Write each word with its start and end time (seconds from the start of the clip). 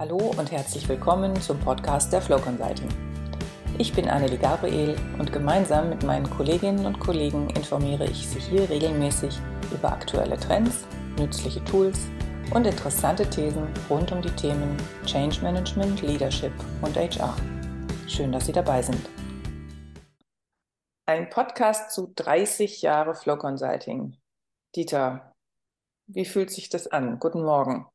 Hallo 0.00 0.32
und 0.38 0.52
herzlich 0.52 0.88
willkommen 0.88 1.34
zum 1.40 1.58
Podcast 1.58 2.12
der 2.12 2.22
Flow 2.22 2.38
Consulting. 2.38 2.88
Ich 3.78 3.92
bin 3.92 4.08
Annelie 4.08 4.38
Gabriel 4.38 4.94
und 5.18 5.32
gemeinsam 5.32 5.88
mit 5.88 6.04
meinen 6.04 6.30
Kolleginnen 6.30 6.86
und 6.86 7.00
Kollegen 7.00 7.50
informiere 7.50 8.04
ich 8.04 8.28
Sie 8.28 8.38
hier 8.38 8.70
regelmäßig 8.70 9.36
über 9.72 9.90
aktuelle 9.90 10.38
Trends, 10.38 10.86
nützliche 11.18 11.64
Tools 11.64 12.06
und 12.54 12.64
interessante 12.64 13.28
Thesen 13.28 13.66
rund 13.90 14.12
um 14.12 14.22
die 14.22 14.30
Themen 14.36 14.76
Change 15.04 15.42
Management, 15.42 16.00
Leadership 16.02 16.52
und 16.80 16.96
HR. 16.96 17.36
Schön, 18.06 18.30
dass 18.30 18.46
Sie 18.46 18.52
dabei 18.52 18.80
sind. 18.82 19.04
Ein 21.06 21.28
Podcast 21.28 21.90
zu 21.90 22.12
30 22.14 22.82
Jahre 22.82 23.16
Flow 23.16 23.36
Consulting. 23.36 24.16
Dieter, 24.76 25.34
wie 26.06 26.24
fühlt 26.24 26.52
sich 26.52 26.68
das 26.68 26.86
an? 26.86 27.18
Guten 27.18 27.42
Morgen. 27.42 27.88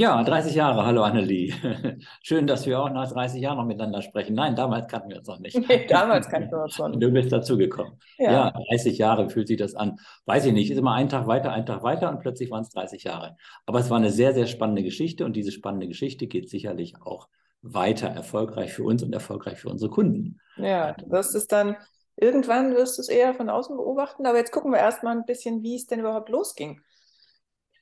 Ja, 0.00 0.22
30 0.22 0.54
Jahre. 0.54 0.86
Hallo 0.86 1.02
Annelie. 1.02 1.52
Schön, 2.22 2.46
dass 2.46 2.66
wir 2.66 2.80
auch 2.80 2.88
nach 2.88 3.10
30 3.10 3.42
Jahren 3.42 3.56
noch 3.56 3.64
miteinander 3.64 4.00
sprechen. 4.00 4.36
Nein, 4.36 4.54
damals 4.54 4.86
kannten 4.86 5.10
wir 5.10 5.16
uns 5.16 5.26
noch 5.26 5.40
nicht. 5.40 5.58
Nee, 5.68 5.88
damals 5.88 6.28
kannten 6.28 6.52
wir 6.52 6.62
uns 6.62 6.78
noch 6.78 6.88
nicht. 6.90 7.02
Du 7.02 7.10
bist 7.10 7.32
dazugekommen. 7.32 7.98
Ja. 8.16 8.30
ja, 8.30 8.52
30 8.70 8.96
Jahre 8.96 9.28
fühlt 9.28 9.48
sich 9.48 9.56
das 9.56 9.74
an. 9.74 9.98
Weiß 10.24 10.44
ich 10.44 10.52
nicht, 10.52 10.70
ist 10.70 10.78
immer 10.78 10.92
ein 10.92 11.08
Tag 11.08 11.26
weiter, 11.26 11.50
ein 11.50 11.66
Tag 11.66 11.82
weiter 11.82 12.10
und 12.10 12.20
plötzlich 12.20 12.48
waren 12.48 12.62
es 12.62 12.70
30 12.70 13.02
Jahre. 13.02 13.36
Aber 13.66 13.80
es 13.80 13.90
war 13.90 13.96
eine 13.96 14.10
sehr, 14.10 14.34
sehr 14.34 14.46
spannende 14.46 14.84
Geschichte 14.84 15.24
und 15.24 15.34
diese 15.34 15.50
spannende 15.50 15.88
Geschichte 15.88 16.28
geht 16.28 16.48
sicherlich 16.48 16.94
auch 17.02 17.26
weiter 17.62 18.06
erfolgreich 18.06 18.72
für 18.72 18.84
uns 18.84 19.02
und 19.02 19.12
erfolgreich 19.12 19.58
für 19.58 19.68
unsere 19.68 19.90
Kunden. 19.90 20.38
Ja, 20.58 20.92
du 20.92 21.10
wirst 21.10 21.34
es 21.34 21.48
dann, 21.48 21.76
irgendwann 22.14 22.72
wirst 22.76 22.98
du 22.98 23.02
es 23.02 23.08
eher 23.08 23.34
von 23.34 23.50
außen 23.50 23.76
beobachten, 23.76 24.26
aber 24.26 24.38
jetzt 24.38 24.52
gucken 24.52 24.70
wir 24.70 24.78
erstmal 24.78 25.16
ein 25.16 25.26
bisschen, 25.26 25.64
wie 25.64 25.74
es 25.74 25.86
denn 25.86 25.98
überhaupt 25.98 26.28
losging. 26.28 26.80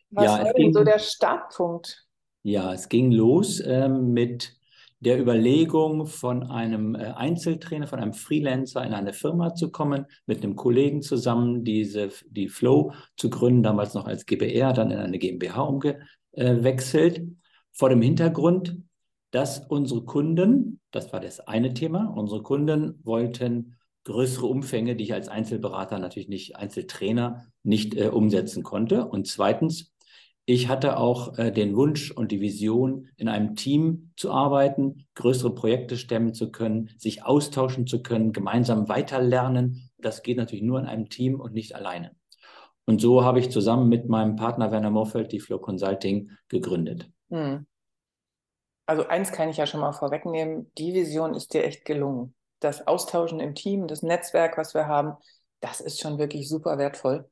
Was 0.09 0.25
ja, 0.25 0.45
war 0.45 0.53
denn 0.55 0.73
so 0.73 0.83
der 0.83 0.99
Startpunkt? 0.99 2.06
Ja, 2.47 2.73
es 2.73 2.89
ging 2.89 3.11
los 3.11 3.61
ähm, 3.67 4.13
mit 4.13 4.57
der 5.01 5.19
Überlegung, 5.19 6.07
von 6.07 6.45
einem 6.45 6.95
äh, 6.95 7.07
Einzeltrainer, 7.09 7.89
von 7.89 7.99
einem 7.99 8.13
Freelancer 8.13 8.85
in 8.85 8.95
eine 8.95 9.13
Firma 9.13 9.57
zu 9.57 9.73
kommen, 9.73 10.07
mit 10.27 10.45
einem 10.45 10.55
Kollegen 10.55 11.03
zusammen 11.03 11.65
diese, 11.65 12.11
die 12.29 12.49
Flow 12.49 12.93
zu 13.17 13.31
gründen, 13.31 13.65
damals 13.65 13.95
noch 13.95 14.07
als 14.07 14.27
GBR, 14.27 14.73
dann 14.73 14.93
in 14.93 14.99
eine 14.99 15.19
GmbH 15.19 15.61
umgewechselt, 15.61 17.27
vor 17.73 17.89
dem 17.89 18.01
Hintergrund, 18.01 18.77
dass 19.33 19.67
unsere 19.67 20.05
Kunden, 20.05 20.79
das 20.93 21.13
war 21.13 21.19
das 21.19 21.41
eine 21.41 21.75
Thema, 21.75 22.15
unsere 22.17 22.45
Kunden 22.45 23.01
wollten 23.03 23.75
größere 24.05 24.47
Umfänge, 24.47 24.95
die 24.95 25.03
ich 25.03 25.15
als 25.15 25.27
Einzelberater 25.27 25.99
natürlich 25.99 26.29
nicht, 26.29 26.55
Einzeltrainer 26.55 27.49
nicht 27.65 27.97
äh, 27.97 28.07
umsetzen 28.07 28.63
konnte. 28.63 29.05
Und 29.05 29.27
zweitens 29.27 29.96
ich 30.49 30.69
hatte 30.69 30.97
auch 30.97 31.37
äh, 31.39 31.51
den 31.51 31.77
Wunsch 31.77 32.13
und 32.13 32.31
die 32.31 32.41
Vision, 32.41 33.09
in 33.17 33.29
einem 33.29 33.57
Team 33.57 34.13
zu 34.17 34.31
arbeiten, 34.31 35.07
größere 35.17 35.53
Projekte 35.53 35.97
stemmen 35.97 36.35
zu 36.35 36.53
können, 36.53 36.91
sich 36.97 37.25
austauschen 37.25 37.89
zu 37.89 38.01
können, 38.01 38.33
gemeinsam 38.33 38.89
weiterlernen. 38.89 39.91
Das 39.99 40.23
geht 40.23 40.37
natürlich 40.37 40.65
nur 40.65 40.79
in 40.79 40.87
einem 40.87 41.09
Team 41.09 41.41
und 41.41 41.53
nicht 41.53 41.75
alleine. 41.75 42.15
Und 42.85 43.01
so 43.01 43.25
habe 43.25 43.41
ich 43.41 43.51
zusammen 43.51 43.89
mit 43.89 44.09
meinem 44.09 44.37
Partner 44.37 44.71
Werner 44.71 44.91
Morfeld 44.91 45.33
die 45.33 45.41
Flow 45.41 45.59
Consulting 45.59 46.31
gegründet. 46.49 47.11
Hm. 47.31 47.67
Also 48.87 49.09
eins 49.09 49.33
kann 49.33 49.49
ich 49.49 49.57
ja 49.57 49.67
schon 49.67 49.81
mal 49.81 49.93
vorwegnehmen, 49.93 50.71
die 50.79 50.95
Vision 50.95 51.35
ist 51.35 51.55
dir 51.55 51.65
echt 51.65 51.85
gelungen. 51.85 52.37
Das 52.61 52.87
Austauschen 52.87 53.41
im 53.41 53.57
Team, 53.57 53.89
das 53.89 54.05
Netzwerk, 54.05 54.57
was 54.57 54.75
wir 54.75 54.87
haben, 54.87 55.15
das 55.59 55.81
ist 55.81 56.01
schon 56.01 56.19
wirklich 56.19 56.49
super 56.49 56.79
wertvoll. 56.79 57.29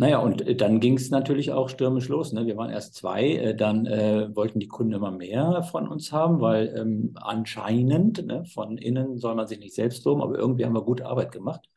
Naja, 0.00 0.18
und 0.20 0.40
äh, 0.46 0.56
dann 0.56 0.80
ging 0.80 0.94
es 0.96 1.10
natürlich 1.10 1.52
auch 1.52 1.68
stürmisch 1.68 2.08
los. 2.08 2.32
Ne? 2.32 2.46
Wir 2.46 2.56
waren 2.56 2.70
erst 2.70 2.94
zwei, 2.94 3.34
äh, 3.34 3.54
dann 3.54 3.84
äh, 3.84 4.34
wollten 4.34 4.58
die 4.58 4.66
Kunden 4.66 4.94
immer 4.94 5.10
mehr 5.10 5.62
von 5.62 5.86
uns 5.86 6.10
haben, 6.10 6.40
weil 6.40 6.74
ähm, 6.74 7.12
anscheinend 7.16 8.26
ne, 8.26 8.46
von 8.46 8.78
innen 8.78 9.18
soll 9.18 9.34
man 9.34 9.46
sich 9.46 9.58
nicht 9.58 9.74
selbst 9.74 10.02
loben, 10.06 10.22
aber 10.22 10.38
irgendwie 10.38 10.64
haben 10.64 10.72
wir 10.72 10.80
gute 10.84 11.04
Arbeit 11.04 11.32
gemacht. 11.32 11.68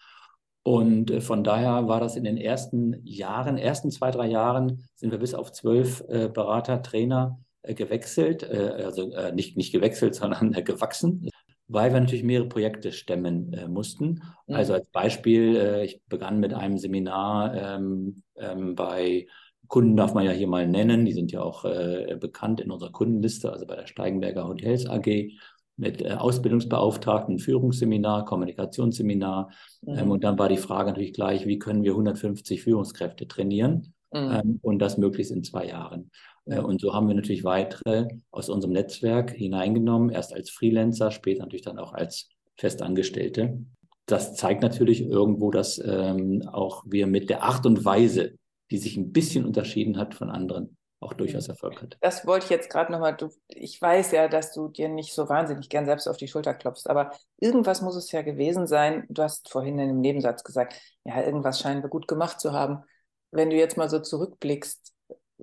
Und 0.64 1.12
äh, 1.12 1.20
von 1.20 1.44
daher 1.44 1.90
war 1.90 2.00
das 2.00 2.16
in 2.16 2.24
den 2.24 2.38
ersten 2.38 3.06
Jahren, 3.06 3.58
ersten 3.58 3.92
zwei, 3.92 4.10
drei 4.10 4.28
Jahren, 4.28 4.88
sind 4.96 5.12
wir 5.12 5.20
bis 5.20 5.34
auf 5.34 5.52
zwölf 5.52 6.02
äh, 6.08 6.30
Berater, 6.30 6.82
Trainer 6.82 7.42
äh, 7.64 7.74
gewechselt, 7.74 8.50
also 8.50 9.12
nicht, 9.34 9.58
nicht 9.58 9.74
gewechselt, 9.74 10.16
sondern 10.22 10.54
gewachsen 10.64 11.30
weil 11.68 11.94
wir 11.94 12.00
natürlich 12.00 12.24
mehrere 12.24 12.50
Projekte 12.50 12.92
stemmen 12.92 13.54
äh, 13.54 13.68
mussten. 13.68 14.22
Mhm. 14.48 14.56
Also 14.56 14.74
als 14.74 14.90
Beispiel, 14.90 15.56
äh, 15.56 15.86
ich 15.86 16.02
begann 16.08 16.40
mit 16.40 16.54
einem 16.54 16.78
Seminar 16.78 17.54
ähm, 17.56 18.24
ähm, 18.36 18.76
bei 18.76 19.28
Kunden 19.68 19.96
darf 19.96 20.14
man 20.14 20.26
ja 20.26 20.32
hier 20.32 20.48
mal 20.48 20.68
nennen, 20.68 21.06
die 21.06 21.14
sind 21.14 21.32
ja 21.32 21.42
auch 21.42 21.66
äh, 21.66 22.16
bekannt 22.20 22.62
in 22.62 22.70
unserer 22.70 22.92
Kundenliste, 22.92 23.52
also 23.52 23.66
bei 23.66 23.76
der 23.76 23.88
Steigenberger 23.88 24.48
Hotels 24.48 24.86
AG 24.86 25.32
mit 25.78 26.02
äh, 26.02 26.12
Ausbildungsbeauftragten, 26.12 27.40
Führungsseminar, 27.40 28.26
Kommunikationsseminar. 28.26 29.50
Mhm. 29.82 29.98
Ähm, 29.98 30.12
und 30.12 30.24
dann 30.24 30.38
war 30.38 30.50
die 30.50 30.58
Frage 30.58 30.90
natürlich 30.90 31.14
gleich, 31.14 31.48
wie 31.48 31.60
können 31.60 31.84
wir 31.84 31.92
150 31.92 32.62
Führungskräfte 32.62 33.28
trainieren 33.28 33.94
mhm. 34.12 34.32
ähm, 34.32 34.60
und 34.62 34.80
das 34.80 34.98
möglichst 34.98 35.32
in 35.32 35.44
zwei 35.44 35.68
Jahren. 35.68 36.12
Äh, 36.46 36.60
und 36.60 36.82
so 36.82 36.94
haben 36.94 37.08
wir 37.08 37.16
natürlich 37.16 37.44
weitere 37.44 38.08
aus 38.32 38.50
unserem 38.50 38.74
Netzwerk 38.74 39.32
hineingenommen, 39.32 40.10
erst 40.10 40.34
als 40.34 40.50
Freelancer, 40.50 41.12
später 41.12 41.44
natürlich 41.44 41.64
dann 41.64 41.80
auch 41.80 41.94
als 41.94 42.30
Festangestellte. 42.58 43.60
Das 44.06 44.36
zeigt 44.36 44.62
natürlich 44.62 45.02
irgendwo, 45.02 45.50
dass 45.50 45.80
ähm, 45.80 46.48
auch 46.52 46.84
wir 46.86 47.08
mit 47.08 47.30
der 47.30 47.44
Art 47.44 47.66
und 47.66 47.86
Weise, 47.86 48.34
die 48.70 48.78
sich 48.78 48.98
ein 48.98 49.12
bisschen 49.12 49.46
unterschieden 49.46 49.98
hat 49.98 50.14
von 50.14 50.30
anderen, 50.30 50.78
auch 51.00 51.14
durchaus 51.14 51.48
Erfolg 51.48 51.82
hat. 51.82 51.98
Das 52.02 52.26
wollte 52.26 52.46
ich 52.46 52.50
jetzt 52.50 52.70
gerade 52.70 52.92
nochmal, 52.92 53.16
ich 53.48 53.82
weiß 53.82 54.12
ja, 54.12 54.28
dass 54.28 54.54
du 54.54 54.68
dir 54.70 54.90
nicht 54.90 55.14
so 55.14 55.30
wahnsinnig 55.30 55.70
gern 55.70 55.86
selbst 55.86 56.08
auf 56.08 56.18
die 56.18 56.28
Schulter 56.28 56.54
klopfst, 56.54 56.90
aber 56.90 57.12
irgendwas 57.40 57.82
muss 57.82 57.96
es 57.96 58.12
ja 58.12 58.22
gewesen 58.22 58.68
sein. 58.68 59.06
Du 59.10 59.22
hast 59.22 59.50
vorhin 59.50 59.80
in 59.80 59.90
einem 59.90 60.02
Nebensatz 60.02 60.44
gesagt, 60.44 60.76
ja, 61.06 61.22
irgendwas 61.22 61.60
scheinen 61.60 61.82
wir 61.82 61.90
gut 61.90 62.08
gemacht 62.08 62.40
zu 62.40 62.54
haben. 62.54 62.84
Wenn 63.32 63.50
du 63.50 63.56
jetzt 63.56 63.78
mal 63.78 63.90
so 63.90 64.00
zurückblickst, 64.00 64.93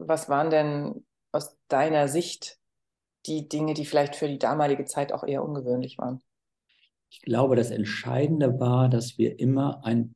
was 0.00 0.28
waren 0.28 0.50
denn 0.50 1.04
aus 1.32 1.56
deiner 1.68 2.08
Sicht 2.08 2.58
die 3.26 3.48
Dinge, 3.48 3.74
die 3.74 3.84
vielleicht 3.84 4.16
für 4.16 4.28
die 4.28 4.38
damalige 4.38 4.84
Zeit 4.84 5.12
auch 5.12 5.24
eher 5.24 5.44
ungewöhnlich 5.44 5.98
waren? 5.98 6.22
Ich 7.10 7.22
glaube, 7.22 7.56
das 7.56 7.70
Entscheidende 7.70 8.60
war, 8.60 8.88
dass 8.88 9.18
wir 9.18 9.38
immer 9.38 9.84
einen 9.84 10.14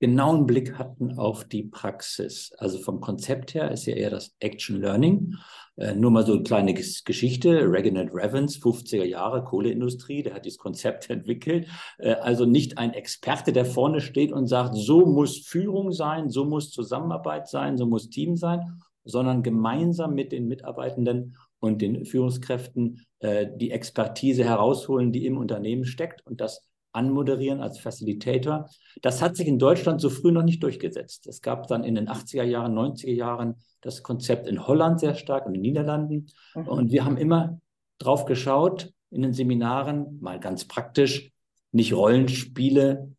genauen 0.00 0.46
Blick 0.46 0.78
hatten 0.78 1.18
auf 1.18 1.44
die 1.44 1.62
Praxis. 1.62 2.52
Also 2.56 2.78
vom 2.78 3.00
Konzept 3.00 3.54
her 3.54 3.70
ist 3.70 3.86
ja 3.86 3.94
eher 3.94 4.10
das 4.10 4.34
Action 4.40 4.80
Learning. 4.80 5.36
Äh, 5.76 5.94
nur 5.94 6.10
mal 6.10 6.24
so 6.24 6.34
eine 6.34 6.42
kleine 6.42 6.72
Geschichte. 6.72 7.70
Reginald 7.70 8.10
Revens, 8.12 8.56
50er 8.58 9.04
Jahre, 9.04 9.44
Kohleindustrie, 9.44 10.22
der 10.22 10.34
hat 10.34 10.46
dieses 10.46 10.58
Konzept 10.58 11.10
entwickelt. 11.10 11.68
Äh, 11.98 12.14
also 12.14 12.46
nicht 12.46 12.78
ein 12.78 12.94
Experte, 12.94 13.52
der 13.52 13.66
vorne 13.66 14.00
steht 14.00 14.32
und 14.32 14.46
sagt, 14.46 14.74
so 14.74 15.04
muss 15.04 15.46
Führung 15.46 15.92
sein, 15.92 16.30
so 16.30 16.46
muss 16.46 16.70
Zusammenarbeit 16.70 17.48
sein, 17.48 17.76
so 17.76 17.86
muss 17.86 18.08
Team 18.08 18.36
sein, 18.36 18.80
sondern 19.04 19.42
gemeinsam 19.42 20.14
mit 20.14 20.32
den 20.32 20.48
Mitarbeitenden 20.48 21.36
und 21.58 21.82
den 21.82 22.04
Führungskräften 22.04 23.04
äh, 23.20 23.46
die 23.56 23.70
Expertise 23.70 24.44
herausholen, 24.44 25.12
die 25.12 25.26
im 25.26 25.36
Unternehmen 25.36 25.84
steckt 25.84 26.26
und 26.26 26.40
das 26.40 26.66
anmoderieren 26.92 27.60
als 27.60 27.78
Facilitator. 27.78 28.68
Das 29.02 29.22
hat 29.22 29.36
sich 29.36 29.46
in 29.46 29.58
Deutschland 29.58 30.00
so 30.00 30.10
früh 30.10 30.32
noch 30.32 30.42
nicht 30.42 30.62
durchgesetzt. 30.62 31.26
Es 31.26 31.40
gab 31.40 31.68
dann 31.68 31.84
in 31.84 31.94
den 31.94 32.08
80er 32.08 32.42
Jahren, 32.42 32.76
90er 32.76 33.12
Jahren 33.12 33.56
das 33.80 34.02
Konzept 34.02 34.48
in 34.48 34.66
Holland 34.66 35.00
sehr 35.00 35.14
stark 35.14 35.46
und 35.46 35.54
in 35.54 35.62
den 35.62 35.70
Niederlanden. 35.70 36.26
Mhm. 36.54 36.68
Und 36.68 36.92
wir 36.92 37.04
haben 37.04 37.16
immer 37.16 37.60
drauf 37.98 38.24
geschaut 38.24 38.92
in 39.10 39.22
den 39.22 39.32
Seminaren, 39.32 40.18
mal 40.20 40.40
ganz 40.40 40.66
praktisch, 40.66 41.32
nicht 41.72 41.94
Rollenspiele, 41.94 43.12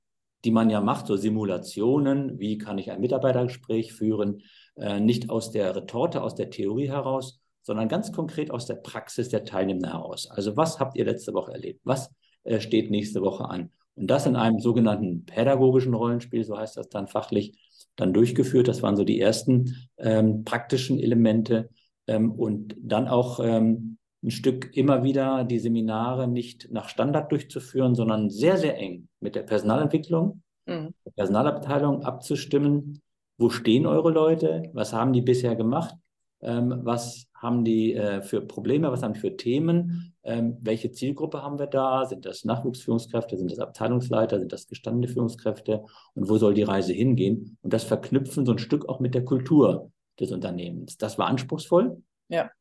die 0.43 0.51
man 0.51 0.69
ja 0.69 0.81
macht, 0.81 1.07
so 1.07 1.15
Simulationen, 1.15 2.39
wie 2.39 2.57
kann 2.57 2.77
ich 2.77 2.91
ein 2.91 2.99
Mitarbeitergespräch 2.99 3.93
führen, 3.93 4.41
nicht 4.75 5.29
aus 5.29 5.51
der 5.51 5.75
Retorte, 5.75 6.23
aus 6.23 6.33
der 6.33 6.49
Theorie 6.49 6.89
heraus, 6.89 7.41
sondern 7.63 7.89
ganz 7.89 8.11
konkret 8.11 8.51
aus 8.51 8.65
der 8.65 8.75
Praxis 8.75 9.29
der 9.29 9.43
Teilnehmer 9.43 9.93
heraus. 9.93 10.29
Also 10.29 10.57
was 10.57 10.79
habt 10.79 10.97
ihr 10.97 11.05
letzte 11.05 11.33
Woche 11.33 11.51
erlebt? 11.51 11.81
Was 11.83 12.11
äh, 12.43 12.59
steht 12.59 12.89
nächste 12.89 13.21
Woche 13.21 13.45
an? 13.45 13.71
Und 13.95 14.07
das 14.07 14.25
in 14.25 14.35
einem 14.35 14.59
sogenannten 14.59 15.25
pädagogischen 15.25 15.93
Rollenspiel, 15.93 16.43
so 16.43 16.57
heißt 16.57 16.77
das 16.77 16.89
dann 16.89 17.07
fachlich, 17.07 17.57
dann 17.95 18.13
durchgeführt. 18.13 18.67
Das 18.67 18.81
waren 18.81 18.95
so 18.95 19.03
die 19.03 19.19
ersten 19.19 19.75
ähm, 19.97 20.43
praktischen 20.43 20.99
Elemente. 20.99 21.69
Ähm, 22.07 22.31
und 22.31 22.75
dann 22.81 23.07
auch 23.07 23.39
ähm, 23.43 23.97
ein 24.23 24.31
Stück 24.31 24.75
immer 24.75 25.03
wieder 25.03 25.43
die 25.43 25.59
Seminare 25.59 26.27
nicht 26.27 26.69
nach 26.71 26.89
Standard 26.89 27.31
durchzuführen, 27.31 27.95
sondern 27.95 28.29
sehr, 28.29 28.57
sehr 28.57 28.77
eng 28.77 29.07
mit 29.19 29.35
der 29.35 29.43
Personalentwicklung, 29.43 30.41
mhm. 30.65 30.93
der 31.05 31.11
Personalabteilung 31.11 32.03
abzustimmen, 32.03 33.01
wo 33.37 33.49
stehen 33.49 33.85
eure 33.85 34.11
Leute? 34.11 34.69
Was 34.73 34.93
haben 34.93 35.13
die 35.13 35.21
bisher 35.21 35.55
gemacht? 35.55 35.95
Ähm, 36.41 36.81
was 36.83 37.27
haben 37.35 37.63
die 37.63 37.95
äh, 37.95 38.21
für 38.21 38.41
Probleme? 38.41 38.91
Was 38.91 39.03
haben 39.03 39.13
die 39.13 39.19
für 39.19 39.35
Themen? 39.35 40.13
Ähm, 40.23 40.57
welche 40.61 40.91
Zielgruppe 40.91 41.41
haben 41.41 41.57
wir 41.59 41.67
da? 41.67 42.05
Sind 42.05 42.25
das 42.25 42.45
Nachwuchsführungskräfte? 42.45 43.37
Sind 43.37 43.51
das 43.51 43.59
Abteilungsleiter? 43.59 44.39
Sind 44.39 44.51
das 44.51 44.67
gestandene 44.67 45.07
Führungskräfte? 45.07 45.83
Und 46.13 46.29
wo 46.29 46.37
soll 46.37 46.53
die 46.53 46.63
Reise 46.63 46.93
hingehen? 46.93 47.57
Und 47.61 47.73
das 47.73 47.83
verknüpfen 47.83 48.45
so 48.45 48.51
ein 48.51 48.59
Stück 48.59 48.87
auch 48.89 48.99
mit 48.99 49.15
der 49.15 49.25
Kultur 49.25 49.91
des 50.19 50.31
Unternehmens. 50.31 50.97
Das 50.97 51.17
war 51.17 51.27
anspruchsvoll. 51.27 52.01
Ja. 52.29 52.51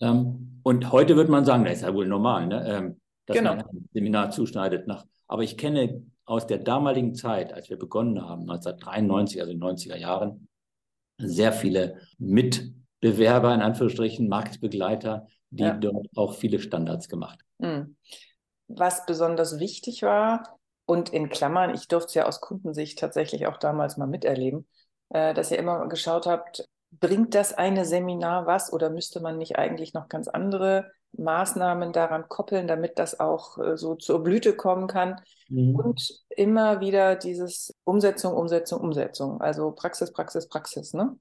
Ähm, 0.00 0.60
und 0.62 0.90
heute 0.92 1.16
wird 1.16 1.28
man 1.28 1.44
sagen, 1.44 1.64
das 1.64 1.74
ist 1.74 1.82
ja 1.82 1.94
wohl 1.94 2.06
normal, 2.08 2.46
ne? 2.46 2.66
Ähm, 2.66 3.00
dass 3.26 3.36
Genau. 3.36 3.56
man 3.56 3.66
ein 3.66 3.88
Seminar 3.92 4.30
zuschneidet. 4.30 4.86
Nach, 4.86 5.04
aber 5.28 5.42
ich 5.42 5.56
kenne 5.56 6.02
aus 6.24 6.46
der 6.46 6.58
damaligen 6.58 7.14
Zeit, 7.14 7.52
als 7.52 7.68
wir 7.70 7.78
begonnen 7.78 8.22
haben, 8.22 8.42
1993, 8.42 9.40
also 9.40 9.52
in 9.52 9.60
den 9.60 9.68
90er 9.68 9.96
Jahren, 9.96 10.48
sehr 11.18 11.52
viele 11.52 12.00
Mitbewerber, 12.18 13.54
in 13.54 13.60
Anführungsstrichen, 13.60 14.28
Marktbegleiter, 14.28 15.28
die 15.50 15.64
Ja. 15.64 15.74
dort 15.74 16.08
auch 16.16 16.34
viele 16.34 16.58
Standards 16.58 17.08
gemacht 17.08 17.40
haben. 17.60 17.70
Hm. 17.70 17.96
Was 18.68 19.06
besonders 19.06 19.60
wichtig 19.60 20.02
war, 20.02 20.58
und 20.86 21.10
in 21.10 21.28
Klammern, 21.28 21.74
ich 21.74 21.88
durfte 21.88 22.08
es 22.08 22.14
ja 22.14 22.26
aus 22.26 22.40
Kundensicht 22.40 22.98
tatsächlich 22.98 23.46
auch 23.46 23.56
damals 23.56 23.96
mal 23.96 24.06
miterleben, 24.06 24.68
äh, 25.10 25.32
dass 25.34 25.50
ihr 25.50 25.58
immer 25.58 25.88
geschaut 25.88 26.26
habt, 26.26 26.68
bringt 26.90 27.34
das 27.34 27.52
eine 27.52 27.84
Seminar 27.84 28.46
was 28.46 28.72
oder 28.72 28.90
müsste 28.90 29.20
man 29.20 29.38
nicht 29.38 29.56
eigentlich 29.56 29.94
noch 29.94 30.08
ganz 30.08 30.28
andere 30.28 30.90
Maßnahmen 31.18 31.92
daran 31.92 32.28
koppeln, 32.28 32.66
damit 32.66 32.98
das 32.98 33.20
auch 33.20 33.58
äh, 33.58 33.76
so 33.76 33.94
zur 33.94 34.22
Blüte 34.22 34.54
kommen 34.54 34.86
kann? 34.86 35.20
Und 35.50 36.24
immer 36.30 36.80
wieder 36.80 37.16
dieses 37.16 37.74
Umsetzung, 37.84 38.34
Umsetzung, 38.34 38.80
Umsetzung. 38.80 39.40
Also 39.40 39.72
Praxis, 39.72 40.12
Praxis, 40.12 40.48
Praxis, 40.48 40.94
ne? 40.94 41.16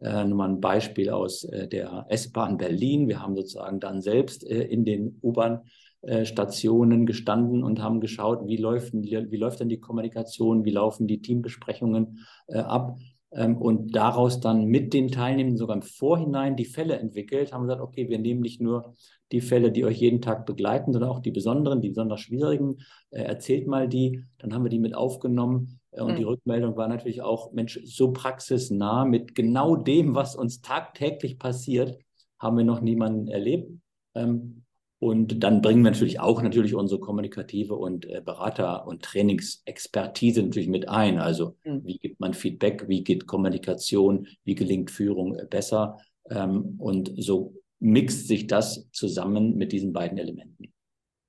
Äh, 0.00 0.24
nur 0.24 0.38
mal 0.38 0.48
ein 0.48 0.60
Beispiel 0.60 1.10
aus 1.10 1.44
äh, 1.44 1.66
der 1.66 2.06
S-Bahn 2.08 2.56
Berlin. 2.56 3.08
Wir 3.08 3.20
haben 3.20 3.34
sozusagen 3.34 3.80
dann 3.80 4.00
selbst 4.00 4.48
äh, 4.48 4.62
in 4.62 4.84
den 4.84 5.18
U-Bahn-Stationen 5.22 7.06
gestanden 7.06 7.64
und 7.64 7.82
haben 7.82 8.00
geschaut, 8.00 8.46
wie 8.46 8.56
läuft, 8.56 8.92
wie 8.92 9.36
läuft 9.36 9.60
denn 9.60 9.68
die 9.68 9.80
Kommunikation, 9.80 10.64
wie 10.64 10.70
laufen 10.70 11.08
die 11.08 11.20
Teambesprechungen 11.20 12.26
äh, 12.46 12.58
ab. 12.58 12.96
Ähm, 13.30 13.56
und 13.58 13.94
daraus 13.94 14.40
dann 14.40 14.64
mit 14.64 14.94
den 14.94 15.10
Teilnehmenden 15.10 15.58
sogar 15.58 15.76
im 15.76 15.82
Vorhinein 15.82 16.56
die 16.56 16.64
Fälle 16.64 16.98
entwickelt, 16.98 17.52
haben 17.52 17.62
gesagt, 17.62 17.82
okay, 17.82 18.08
wir 18.08 18.18
nehmen 18.18 18.40
nicht 18.40 18.60
nur 18.60 18.94
die 19.32 19.42
Fälle, 19.42 19.70
die 19.70 19.84
euch 19.84 19.98
jeden 19.98 20.22
Tag 20.22 20.46
begleiten, 20.46 20.92
sondern 20.92 21.10
auch 21.10 21.20
die 21.20 21.30
besonderen, 21.30 21.82
die 21.82 21.90
besonders 21.90 22.20
schwierigen. 22.20 22.78
Äh, 23.10 23.22
erzählt 23.22 23.66
mal 23.66 23.88
die, 23.88 24.24
dann 24.38 24.54
haben 24.54 24.64
wir 24.64 24.70
die 24.70 24.78
mit 24.78 24.94
aufgenommen. 24.94 25.80
Äh, 25.90 26.02
und 26.02 26.12
Mhm. 26.12 26.16
die 26.16 26.22
Rückmeldung 26.22 26.76
war 26.76 26.88
natürlich 26.88 27.20
auch, 27.20 27.52
Mensch, 27.52 27.80
so 27.84 28.12
praxisnah 28.12 29.04
mit 29.04 29.34
genau 29.34 29.76
dem, 29.76 30.14
was 30.14 30.34
uns 30.34 30.62
tagtäglich 30.62 31.38
passiert, 31.38 31.98
haben 32.38 32.56
wir 32.56 32.64
noch 32.64 32.80
niemanden 32.80 33.28
erlebt. 33.28 33.70
Ähm, 34.14 34.64
und 35.00 35.42
dann 35.44 35.62
bringen 35.62 35.84
wir 35.84 35.90
natürlich 35.92 36.18
auch 36.20 36.42
natürlich 36.42 36.74
unsere 36.74 37.00
kommunikative 37.00 37.76
und 37.76 38.04
äh, 38.06 38.20
Berater- 38.24 38.86
und 38.86 39.02
Trainingsexpertise 39.02 40.42
natürlich 40.42 40.68
mit 40.68 40.88
ein. 40.88 41.18
Also 41.18 41.56
Mhm. 41.64 41.84
wie 41.84 41.98
gibt 41.98 42.20
man 42.20 42.34
Feedback, 42.34 42.88
wie 42.88 43.04
geht 43.04 43.26
Kommunikation, 43.26 44.26
wie 44.44 44.54
gelingt 44.54 44.90
Führung 44.90 45.36
äh, 45.36 45.46
besser. 45.46 45.98
Ähm, 46.30 46.74
und 46.78 47.12
so 47.16 47.54
mixt 47.80 48.26
sich 48.26 48.46
das 48.48 48.88
zusammen 48.92 49.56
mit 49.56 49.70
diesen 49.72 49.92
beiden 49.92 50.18
Elementen. 50.18 50.72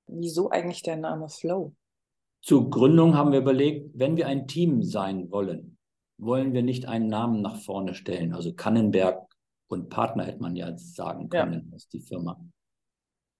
Wieso 0.08 0.50
eigentlich 0.50 0.82
der 0.82 0.96
Name 0.96 1.28
Flow? 1.28 1.72
Zur 2.42 2.70
Gründung 2.70 3.14
haben 3.14 3.30
wir 3.32 3.38
überlegt, 3.40 3.90
wenn 3.94 4.16
wir 4.16 4.26
ein 4.26 4.48
Team 4.48 4.82
sein 4.82 5.30
wollen, 5.30 5.76
wollen 6.18 6.52
wir 6.52 6.62
nicht 6.62 6.86
einen 6.86 7.06
Namen 7.06 7.40
nach 7.40 7.60
vorne 7.60 7.94
stellen. 7.94 8.32
Also 8.34 8.52
Kannenberg 8.52 9.22
und 9.68 9.88
Partner 9.90 10.24
hätte 10.24 10.42
man 10.42 10.56
ja 10.56 10.76
sagen 10.76 11.28
Ja. 11.32 11.44
können, 11.44 11.70
das 11.70 11.84
ist 11.84 11.92
die 11.92 12.00
Firma. 12.00 12.40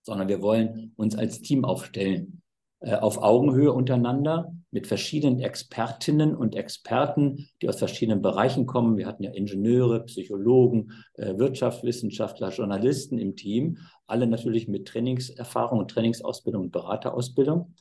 Sondern 0.02 0.28
wir 0.28 0.42
wollen 0.42 0.92
uns 0.96 1.16
als 1.16 1.40
Team 1.40 1.64
aufstellen, 1.64 2.40
äh, 2.80 2.94
auf 2.94 3.22
Augenhöhe 3.22 3.72
untereinander 3.72 4.54
mit 4.70 4.86
verschiedenen 4.86 5.40
Expertinnen 5.40 6.34
und 6.34 6.54
Experten, 6.54 7.48
die 7.60 7.68
aus 7.68 7.78
verschiedenen 7.78 8.22
Bereichen 8.22 8.64
kommen. 8.64 8.96
Wir 8.96 9.06
hatten 9.06 9.22
ja 9.22 9.32
Ingenieure, 9.32 10.04
Psychologen, 10.04 10.92
äh, 11.14 11.36
Wirtschaftswissenschaftler, 11.36 12.48
Journalisten 12.48 13.18
im 13.18 13.36
Team, 13.36 13.76
alle 14.06 14.26
natürlich 14.26 14.66
mit 14.66 14.88
Trainingserfahrung 14.88 15.78
und 15.78 15.90
Trainingsausbildung 15.90 16.64
und 16.64 16.72
Beraterausbildung 16.72 17.74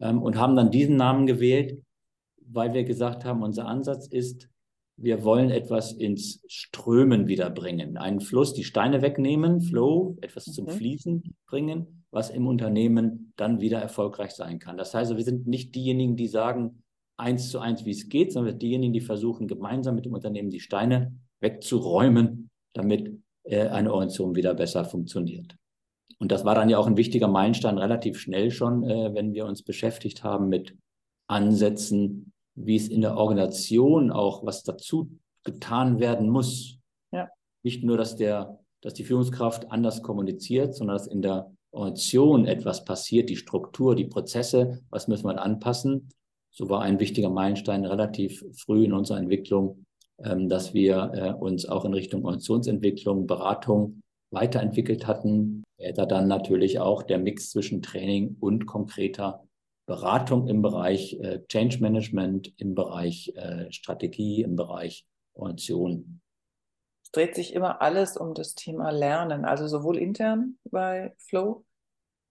ähm, 0.00 0.20
und 0.20 0.36
haben 0.36 0.54
dann 0.54 0.70
diesen 0.70 0.96
Namen 0.96 1.26
gewählt, 1.26 1.82
weil 2.46 2.74
wir 2.74 2.84
gesagt 2.84 3.24
haben, 3.24 3.42
unser 3.42 3.66
Ansatz 3.66 4.06
ist, 4.06 4.50
wir 5.02 5.24
wollen 5.24 5.50
etwas 5.50 5.92
ins 5.92 6.44
Strömen 6.46 7.26
wiederbringen, 7.26 7.96
einen 7.96 8.20
Fluss, 8.20 8.54
die 8.54 8.62
Steine 8.62 9.02
wegnehmen, 9.02 9.60
Flow, 9.60 10.16
etwas 10.20 10.44
zum 10.44 10.66
Mhm. 10.66 10.70
Fließen 10.70 11.34
bringen, 11.46 12.04
was 12.12 12.30
im 12.30 12.46
Unternehmen 12.46 13.32
dann 13.36 13.60
wieder 13.60 13.80
erfolgreich 13.80 14.30
sein 14.30 14.58
kann. 14.60 14.76
Das 14.76 14.94
heißt, 14.94 15.16
wir 15.16 15.24
sind 15.24 15.46
nicht 15.46 15.74
diejenigen, 15.74 16.16
die 16.16 16.28
sagen 16.28 16.82
eins 17.16 17.50
zu 17.50 17.58
eins, 17.58 17.84
wie 17.84 17.90
es 17.90 18.08
geht, 18.08 18.32
sondern 18.32 18.46
wir 18.46 18.52
sind 18.52 18.62
diejenigen, 18.62 18.92
die 18.92 19.00
versuchen, 19.00 19.48
gemeinsam 19.48 19.96
mit 19.96 20.04
dem 20.04 20.14
Unternehmen 20.14 20.50
die 20.50 20.60
Steine 20.60 21.14
wegzuräumen, 21.40 22.50
damit 22.72 23.18
äh, 23.44 23.68
eine 23.68 23.92
Organisation 23.92 24.36
wieder 24.36 24.54
besser 24.54 24.84
funktioniert. 24.84 25.56
Und 26.18 26.30
das 26.30 26.44
war 26.44 26.54
dann 26.54 26.68
ja 26.68 26.78
auch 26.78 26.86
ein 26.86 26.96
wichtiger 26.96 27.26
Meilenstein 27.26 27.78
relativ 27.78 28.20
schnell 28.20 28.52
schon, 28.52 28.84
äh, 28.84 29.12
wenn 29.14 29.34
wir 29.34 29.46
uns 29.46 29.62
beschäftigt 29.62 30.22
haben 30.22 30.48
mit 30.48 30.76
Ansätzen, 31.26 32.31
wie 32.54 32.76
es 32.76 32.88
in 32.88 33.00
der 33.00 33.16
Organisation 33.16 34.10
auch 34.10 34.44
was 34.44 34.62
dazu 34.62 35.10
getan 35.44 35.98
werden 35.98 36.28
muss. 36.28 36.78
Ja. 37.12 37.28
Nicht 37.62 37.84
nur, 37.84 37.96
dass 37.96 38.16
der, 38.16 38.58
dass 38.80 38.94
die 38.94 39.04
Führungskraft 39.04 39.70
anders 39.70 40.02
kommuniziert, 40.02 40.74
sondern 40.74 40.96
dass 40.96 41.06
in 41.06 41.22
der 41.22 41.52
Organisation 41.72 42.46
etwas 42.46 42.84
passiert, 42.84 43.30
die 43.30 43.36
Struktur, 43.36 43.96
die 43.96 44.04
Prozesse, 44.04 44.82
was 44.90 45.08
müssen 45.08 45.26
wir 45.26 45.40
anpassen. 45.40 46.10
So 46.50 46.68
war 46.68 46.82
ein 46.82 47.00
wichtiger 47.00 47.30
Meilenstein 47.30 47.86
relativ 47.86 48.44
früh 48.54 48.84
in 48.84 48.92
unserer 48.92 49.18
Entwicklung, 49.18 49.86
ähm, 50.18 50.48
dass 50.48 50.74
wir 50.74 51.12
äh, 51.14 51.32
uns 51.32 51.66
auch 51.66 51.86
in 51.86 51.94
Richtung 51.94 52.24
Organisationsentwicklung, 52.24 53.26
Beratung 53.26 54.02
weiterentwickelt 54.30 55.06
hatten. 55.06 55.62
Da 55.94 56.06
dann 56.06 56.28
natürlich 56.28 56.78
auch 56.78 57.02
der 57.02 57.18
Mix 57.18 57.50
zwischen 57.50 57.82
Training 57.82 58.36
und 58.38 58.66
konkreter 58.66 59.42
Beratung 59.86 60.48
im 60.48 60.62
Bereich 60.62 61.14
äh, 61.20 61.40
Change 61.48 61.78
Management, 61.80 62.52
im 62.56 62.74
Bereich 62.74 63.32
äh, 63.36 63.70
Strategie, 63.72 64.42
im 64.42 64.56
Bereich 64.56 65.06
Organisation. 65.34 66.20
Es 67.04 67.10
dreht 67.10 67.34
sich 67.34 67.54
immer 67.54 67.82
alles 67.82 68.16
um 68.16 68.34
das 68.34 68.54
Thema 68.54 68.90
Lernen, 68.90 69.44
also 69.44 69.66
sowohl 69.66 69.98
intern 69.98 70.58
bei 70.64 71.14
Flow 71.18 71.64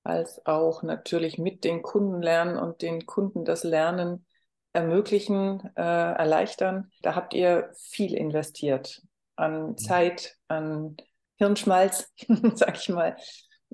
als 0.03 0.44
auch 0.45 0.81
natürlich 0.83 1.38
mit 1.38 1.63
den 1.63 1.81
Kunden 1.83 2.21
lernen 2.21 2.57
und 2.57 2.81
den 2.81 3.06
Kunden 3.06 3.45
das 3.45 3.63
Lernen 3.63 4.25
ermöglichen, 4.74 5.69
äh, 5.75 5.81
erleichtern. 5.81 6.92
Da 7.01 7.15
habt 7.15 7.33
ihr 7.33 7.71
viel 7.75 8.13
investiert 8.13 9.01
an 9.36 9.77
Zeit, 9.77 10.38
an 10.48 10.98
Hirnschmalz, 11.38 12.12
sag 12.56 12.77
ich 12.77 12.89
mal. 12.89 13.15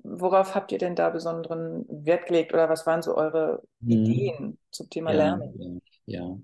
Worauf 0.04 0.56
habt 0.56 0.72
ihr 0.72 0.78
denn 0.78 0.96
da 0.96 1.10
besonderen 1.10 1.86
Wert 1.90 2.28
gelegt 2.28 2.54
oder 2.54 2.70
was 2.70 2.86
waren 2.88 3.02
so 3.02 3.16
eure 3.16 3.64
Mhm. 3.82 4.30
Ideen 4.30 4.58
zum 4.72 4.90
Thema 4.90 5.12
Ja, 5.12 5.14
Lernen? 5.14 5.82
ja. 6.06 6.38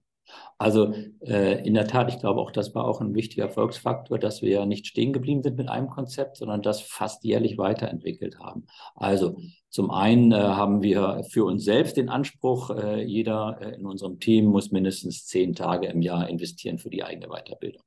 Also 0.59 0.93
äh, 1.21 1.65
in 1.67 1.73
der 1.75 1.87
Tat, 1.87 2.09
ich 2.13 2.19
glaube 2.19 2.41
auch, 2.41 2.51
das 2.51 2.75
war 2.75 2.85
auch 2.85 3.01
ein 3.01 3.15
wichtiger 3.15 3.43
Erfolgsfaktor, 3.45 4.19
dass 4.19 4.41
wir 4.41 4.49
ja 4.51 4.65
nicht 4.65 4.87
stehen 4.87 5.13
geblieben 5.13 5.43
sind 5.43 5.57
mit 5.57 5.69
einem 5.69 5.89
Konzept, 5.89 6.37
sondern 6.37 6.61
das 6.63 6.81
fast 6.81 7.23
jährlich 7.25 7.57
weiterentwickelt 7.57 8.39
haben. 8.39 8.65
Also 8.95 9.37
zum 9.69 9.91
einen 9.91 10.31
äh, 10.31 10.35
haben 10.37 10.83
wir 10.83 11.23
für 11.31 11.45
uns 11.45 11.65
selbst 11.65 11.97
den 11.97 12.09
Anspruch, 12.09 12.71
äh, 12.71 13.03
jeder 13.03 13.59
äh, 13.61 13.75
in 13.75 13.85
unserem 13.87 14.19
Team 14.19 14.45
muss 14.47 14.71
mindestens 14.71 15.25
zehn 15.27 15.55
Tage 15.55 15.87
im 15.87 16.01
Jahr 16.01 16.29
investieren 16.29 16.79
für 16.79 16.89
die 16.91 17.03
eigene 17.03 17.27
Weiterbildung. 17.29 17.83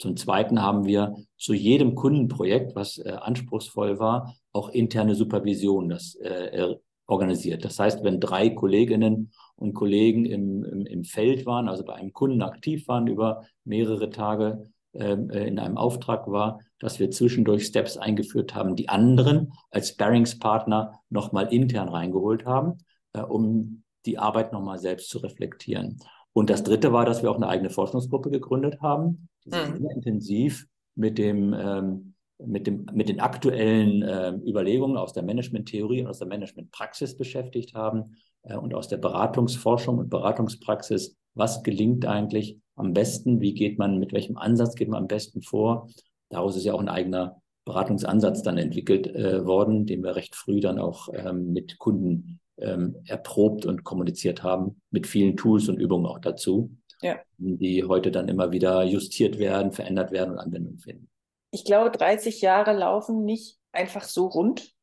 Zum 0.00 0.16
Zweiten 0.16 0.62
haben 0.62 0.86
wir 0.86 1.14
zu 1.36 1.52
jedem 1.52 1.94
Kundenprojekt, 1.94 2.74
was 2.74 2.98
äh, 2.98 3.10
anspruchsvoll 3.10 3.98
war, 3.98 4.34
auch 4.52 4.70
interne 4.70 5.14
Supervision 5.14 5.90
das 5.90 6.14
äh, 6.16 6.74
organisiert. 7.06 7.64
Das 7.64 7.78
heißt, 7.78 8.02
wenn 8.02 8.18
drei 8.18 8.48
Kolleginnen 8.50 9.32
und 9.56 9.74
Kollegen 9.74 10.24
im, 10.24 10.64
im, 10.64 10.86
im 10.86 11.04
Feld 11.04 11.44
waren, 11.44 11.68
also 11.68 11.84
bei 11.84 11.94
einem 11.94 12.12
Kunden 12.12 12.40
aktiv 12.40 12.88
waren, 12.88 13.08
über 13.08 13.44
mehrere 13.64 14.08
Tage 14.08 14.70
ähm, 14.94 15.28
äh, 15.30 15.46
in 15.46 15.58
einem 15.58 15.76
Auftrag 15.76 16.26
war, 16.28 16.60
dass 16.78 16.98
wir 16.98 17.10
zwischendurch 17.10 17.66
Steps 17.66 17.96
eingeführt 17.96 18.54
haben, 18.54 18.76
die 18.76 18.88
anderen 18.88 19.52
als 19.70 19.90
Sparringspartner 19.90 21.00
nochmal 21.10 21.52
intern 21.52 21.88
reingeholt 21.88 22.46
haben, 22.46 22.78
äh, 23.12 23.20
um 23.20 23.82
die 24.06 24.18
Arbeit 24.18 24.52
nochmal 24.52 24.78
selbst 24.78 25.10
zu 25.10 25.18
reflektieren. 25.18 25.98
Und 26.32 26.50
das 26.50 26.62
Dritte 26.62 26.92
war, 26.92 27.04
dass 27.04 27.22
wir 27.22 27.30
auch 27.30 27.36
eine 27.36 27.48
eigene 27.48 27.70
Forschungsgruppe 27.70 28.30
gegründet 28.30 28.80
haben, 28.80 29.28
die 29.44 29.50
sich 29.50 29.68
Mhm. 29.68 29.78
sehr 29.78 29.96
intensiv 29.96 30.66
mit 30.94 31.18
dem 31.18 31.54
ähm, 31.54 32.14
mit, 32.46 32.66
dem, 32.66 32.86
mit 32.92 33.08
den 33.08 33.20
aktuellen 33.20 34.02
äh, 34.02 34.32
Überlegungen 34.46 34.96
aus 34.96 35.12
der 35.12 35.22
Managementtheorie 35.22 36.02
und 36.02 36.06
aus 36.06 36.18
der 36.18 36.28
Managementpraxis 36.28 37.16
beschäftigt 37.16 37.74
haben 37.74 38.16
äh, 38.42 38.56
und 38.56 38.74
aus 38.74 38.88
der 38.88 38.96
Beratungsforschung 38.96 39.98
und 39.98 40.10
Beratungspraxis. 40.10 41.16
Was 41.34 41.62
gelingt 41.62 42.06
eigentlich 42.06 42.58
am 42.76 42.92
besten? 42.92 43.40
Wie 43.40 43.54
geht 43.54 43.78
man, 43.78 43.98
mit 43.98 44.12
welchem 44.12 44.36
Ansatz 44.36 44.74
geht 44.74 44.88
man 44.88 45.02
am 45.02 45.08
besten 45.08 45.42
vor? 45.42 45.88
Daraus 46.28 46.56
ist 46.56 46.64
ja 46.64 46.74
auch 46.74 46.80
ein 46.80 46.88
eigener 46.88 47.40
Beratungsansatz 47.64 48.42
dann 48.42 48.58
entwickelt 48.58 49.06
äh, 49.14 49.44
worden, 49.44 49.86
den 49.86 50.02
wir 50.02 50.16
recht 50.16 50.34
früh 50.34 50.60
dann 50.60 50.78
auch 50.78 51.08
ähm, 51.12 51.52
mit 51.52 51.78
Kunden 51.78 52.40
ähm, 52.62 52.96
erprobt 53.06 53.66
und 53.66 53.84
kommuniziert 53.84 54.42
haben, 54.42 54.80
mit 54.90 55.06
vielen 55.06 55.36
Tools 55.36 55.68
und 55.68 55.78
Übungen 55.78 56.06
auch 56.06 56.18
dazu, 56.18 56.70
Ja. 57.02 57.18
die 57.38 57.84
heute 57.84 58.10
dann 58.10 58.28
immer 58.28 58.52
wieder 58.52 58.82
justiert 58.84 59.38
werden, 59.38 59.72
verändert 59.72 60.12
werden 60.12 60.32
und 60.32 60.38
Anwendung 60.38 60.78
finden. 60.78 61.08
Ich 61.52 61.64
glaube, 61.64 61.90
30 61.90 62.40
Jahre 62.40 62.72
laufen 62.72 63.24
nicht 63.24 63.58
einfach 63.72 64.04
so 64.04 64.26
rund? 64.26 64.74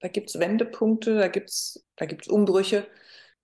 Da 0.00 0.08
gibt 0.08 0.30
es 0.30 0.38
Wendepunkte, 0.38 1.16
da 1.16 1.28
gibt 1.28 1.50
es 1.50 1.84
da 1.96 2.06
gibt's 2.06 2.28
Umbrüche. 2.28 2.86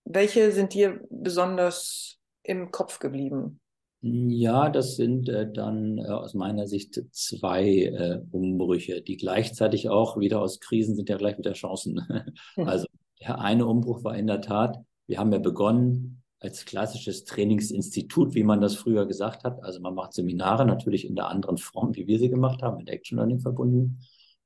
Welche 0.05 0.51
sind 0.51 0.73
dir 0.73 1.01
besonders 1.09 2.17
im 2.43 2.71
Kopf 2.71 2.99
geblieben? 2.99 3.59
Ja, 4.01 4.69
das 4.69 4.97
sind 4.97 5.29
äh, 5.29 5.51
dann 5.51 5.97
äh, 5.97 6.03
aus 6.03 6.35
meiner 6.35 6.67
Sicht 6.67 7.01
zwei 7.11 7.85
äh, 7.85 8.21
Umbrüche, 8.31 9.01
die 9.01 9.17
gleichzeitig 9.17 9.89
auch 9.89 10.19
wieder 10.19 10.41
aus 10.41 10.59
Krisen 10.59 10.95
sind 10.95 11.09
ja 11.09 11.17
gleich 11.17 11.37
wieder 11.37 11.53
Chancen. 11.53 12.01
Hm. 12.55 12.67
Also 12.67 12.85
der 13.25 13.39
eine 13.39 13.65
Umbruch 13.65 14.03
war 14.03 14.15
in 14.15 14.27
der 14.27 14.41
Tat, 14.41 14.77
wir 15.07 15.17
haben 15.17 15.31
ja 15.31 15.39
begonnen 15.39 16.23
als 16.39 16.65
klassisches 16.65 17.23
Trainingsinstitut, 17.23 18.35
wie 18.35 18.43
man 18.43 18.61
das 18.61 18.75
früher 18.75 19.05
gesagt 19.07 19.43
hat. 19.43 19.63
Also 19.63 19.79
man 19.79 19.95
macht 19.95 20.13
Seminare 20.13 20.65
natürlich 20.65 21.07
in 21.07 21.15
der 21.15 21.27
anderen 21.27 21.57
Form, 21.57 21.95
wie 21.95 22.05
wir 22.07 22.19
sie 22.19 22.29
gemacht 22.29 22.61
haben, 22.61 22.77
mit 22.77 22.89
Action 22.89 23.17
Learning 23.17 23.39
verbunden. 23.39 23.99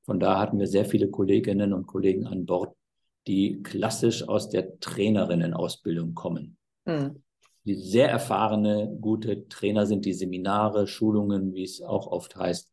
Von 0.04 0.18
da 0.18 0.38
hatten 0.38 0.58
wir 0.58 0.66
sehr 0.66 0.86
viele 0.86 1.10
Kolleginnen 1.10 1.72
und 1.74 1.86
Kollegen 1.86 2.26
an 2.26 2.46
Bord, 2.46 2.74
die 3.26 3.62
klassisch 3.62 4.26
aus 4.26 4.48
der 4.48 4.78
Trainerinnenausbildung 4.80 6.14
kommen. 6.14 6.56
Mhm. 6.86 7.22
Die 7.64 7.74
sehr 7.74 8.08
erfahrene, 8.08 8.96
gute 9.00 9.46
Trainer 9.48 9.84
sind, 9.84 10.06
die 10.06 10.14
Seminare, 10.14 10.86
Schulungen, 10.86 11.52
wie 11.54 11.64
es 11.64 11.82
auch 11.82 12.06
oft 12.06 12.34
heißt, 12.36 12.70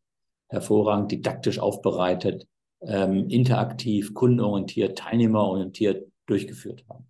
hervorragend 0.48 1.12
didaktisch 1.12 1.58
aufbereitet, 1.58 2.46
ähm, 2.80 3.28
interaktiv, 3.28 4.14
kundenorientiert, 4.14 4.98
teilnehmerorientiert 4.98 6.10
durchgeführt 6.26 6.84
haben. 6.88 7.06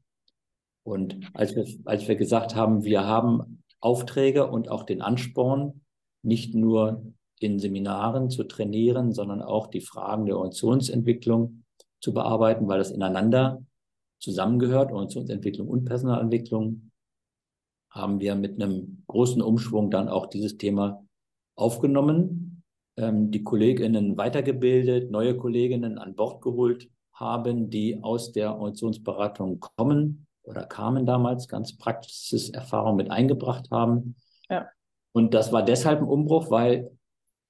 Und 0.85 1.21
als 1.35 1.55
wir, 1.55 1.67
als 1.85 2.09
wir 2.09 2.17
gesagt 2.17 2.55
haben, 2.55 2.85
wir 2.85 3.05
haben 3.05 3.63
Aufträge 3.81 4.51
und 4.51 4.71
auch 4.71 4.85
den 4.85 5.03
Ansporn, 5.03 5.83
nicht 6.23 6.55
nur 6.55 7.13
in 7.41 7.59
Seminaren 7.59 8.31
zu 8.31 8.45
trainieren, 8.45 9.13
sondern 9.13 9.43
auch 9.43 9.69
die 9.69 9.81
Fragen 9.81 10.27
der 10.27 10.37
Organisationsentwicklung 10.37 11.65
zu 12.01 12.13
bearbeiten, 12.13 12.67
weil 12.69 12.79
das 12.79 12.91
ineinander 12.91 13.65
zusammengehört, 14.21 14.91
Organisationsentwicklung 14.91 15.69
und 15.69 15.85
Personalentwicklung, 15.85 16.91
haben 17.91 18.21
wir 18.21 18.35
mit 18.35 18.61
einem 18.61 19.05
großen 19.07 19.41
Umschwung 19.41 19.91
dann 19.91 20.09
auch 20.09 20.27
dieses 20.27 20.57
Thema 20.57 21.05
aufgenommen, 21.57 22.48
ähm, 22.99 23.31
die 23.31 23.45
Kolleginnen 23.45 24.17
weitergebildet, 24.17 25.11
neue 25.11 25.37
Kolleginnen 25.37 25.99
an 25.99 26.15
Bord 26.15 26.43
geholt 26.43 26.89
haben, 27.13 27.71
die 27.71 28.03
aus 28.03 28.33
der 28.33 28.53
Organisationsberatung 28.53 29.61
kommen 29.61 30.27
oder 30.43 30.65
kamen 30.65 31.07
damals, 31.07 31.49
ganz 31.49 31.77
Praxiserfahrung 31.77 32.97
mit 32.97 33.11
eingebracht 33.11 33.71
haben. 33.71 34.17
Ja. 34.51 34.69
Und 35.13 35.35
das 35.35 35.53
war 35.53 35.63
deshalb 35.63 36.01
ein 36.01 36.09
Umbruch, 36.09 36.51
weil 36.51 36.91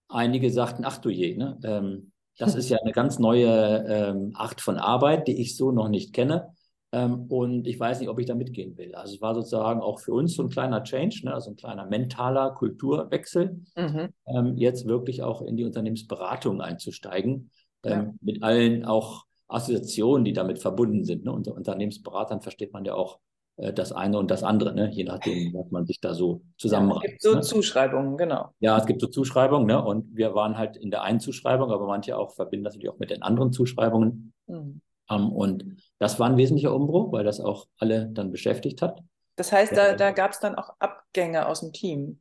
einige 0.09 0.51
sagten, 0.51 0.85
ach 0.85 0.99
du 0.99 1.11
je, 1.11 1.37
ne? 1.37 1.59
Ähm, 1.65 2.13
das 2.39 2.55
ist 2.55 2.69
ja 2.69 2.79
eine 2.79 2.93
ganz 2.93 3.19
neue 3.19 3.85
ähm, 3.89 4.33
Art 4.35 4.61
von 4.61 4.77
Arbeit, 4.77 5.29
die 5.29 5.41
ich 5.41 5.57
so 5.57 5.73
noch 5.73 5.89
nicht 5.89 6.13
kenne. 6.13 6.55
Ähm, 6.93 7.27
und 7.29 7.67
ich 7.67 7.79
weiß 7.79 8.01
nicht, 8.01 8.09
ob 8.09 8.19
ich 8.19 8.27
da 8.27 8.35
mitgehen 8.35 8.77
will. 8.79 8.95
Also 8.95 9.15
es 9.15 9.21
war 9.21 9.35
sozusagen 9.35 9.81
auch 9.81 10.01
für 10.01 10.13
uns 10.13 10.35
so 10.35 10.43
ein 10.43 10.49
kleiner 10.49 10.83
Change, 10.83 11.21
ne? 11.25 11.35
also 11.35 11.51
ein 11.51 11.57
kleiner 11.57 11.87
mentaler 11.87 12.53
Kulturwechsel, 12.53 13.61
mhm. 13.77 14.09
ähm, 14.27 14.57
jetzt 14.57 14.87
wirklich 14.87 15.23
auch 15.23 15.43
in 15.43 15.57
die 15.57 15.65
Unternehmensberatung 15.65 16.63
einzusteigen, 16.63 17.51
ähm, 17.85 17.93
ja. 17.93 18.15
mit 18.23 18.43
allen 18.43 18.85
auch 18.87 19.25
Assoziationen, 19.49 20.25
die 20.25 20.33
damit 20.33 20.59
verbunden 20.61 21.05
sind. 21.05 21.25
Ne? 21.25 21.33
Unter 21.33 21.55
Unternehmensberatern 21.55 22.41
versteht 22.41 22.73
man 22.73 22.87
ja 22.87 22.95
auch 22.95 23.19
äh, 23.57 23.73
das 23.73 23.93
eine 23.93 24.19
und 24.19 24.31
das 24.31 24.43
andere, 24.43 24.75
ne? 24.75 24.91
je 24.91 25.05
nachdem, 25.05 25.53
was 25.55 25.71
man 25.71 25.85
sich 25.85 26.01
da 26.01 26.15
so 26.15 26.41
zusammenreißt. 26.57 27.03
Ja, 27.03 27.07
es 27.07 27.11
gibt 27.11 27.23
so 27.23 27.35
ne? 27.35 27.41
Zuschreibungen, 27.43 28.17
genau. 28.17 28.55
Ja, 28.61 28.79
es 28.79 28.87
gibt 28.87 29.03
so 29.03 29.09
Zuschreibungen, 29.09 29.67
ne? 29.67 29.85
und 29.85 30.17
wir 30.17 30.35
waren 30.35 30.57
halt 30.57 30.79
in 30.79 30.91
der 30.91 31.03
einen 31.03 31.21
Zuschreibung, 31.21 31.71
aber 31.71 31.87
manche 31.87 32.17
auch 32.17 32.35
verbinden 32.35 32.65
das 32.65 32.75
natürlich 32.75 32.95
auch 32.95 32.99
mit 32.99 33.11
den 33.11 33.21
anderen 33.21 33.53
Zuschreibungen. 33.53 34.33
Mhm. 34.47 34.81
Ähm, 35.11 35.31
und 35.31 35.65
das 35.99 36.19
war 36.19 36.29
ein 36.29 36.37
wesentlicher 36.37 36.75
Umbruch, 36.75 37.13
weil 37.13 37.25
das 37.25 37.41
auch 37.41 37.67
alle 37.79 38.07
dann 38.07 38.31
beschäftigt 38.31 38.83
hat. 38.83 39.03
Das 39.37 39.53
heißt, 39.53 39.77
da, 39.77 39.95
da 39.95 40.11
gab 40.11 40.33
es 40.33 40.41
dann 40.41 40.57
auch 40.57 40.71
Abgänge 40.79 41.47
aus 41.47 41.61
dem 41.61 41.73
Team. 41.73 42.21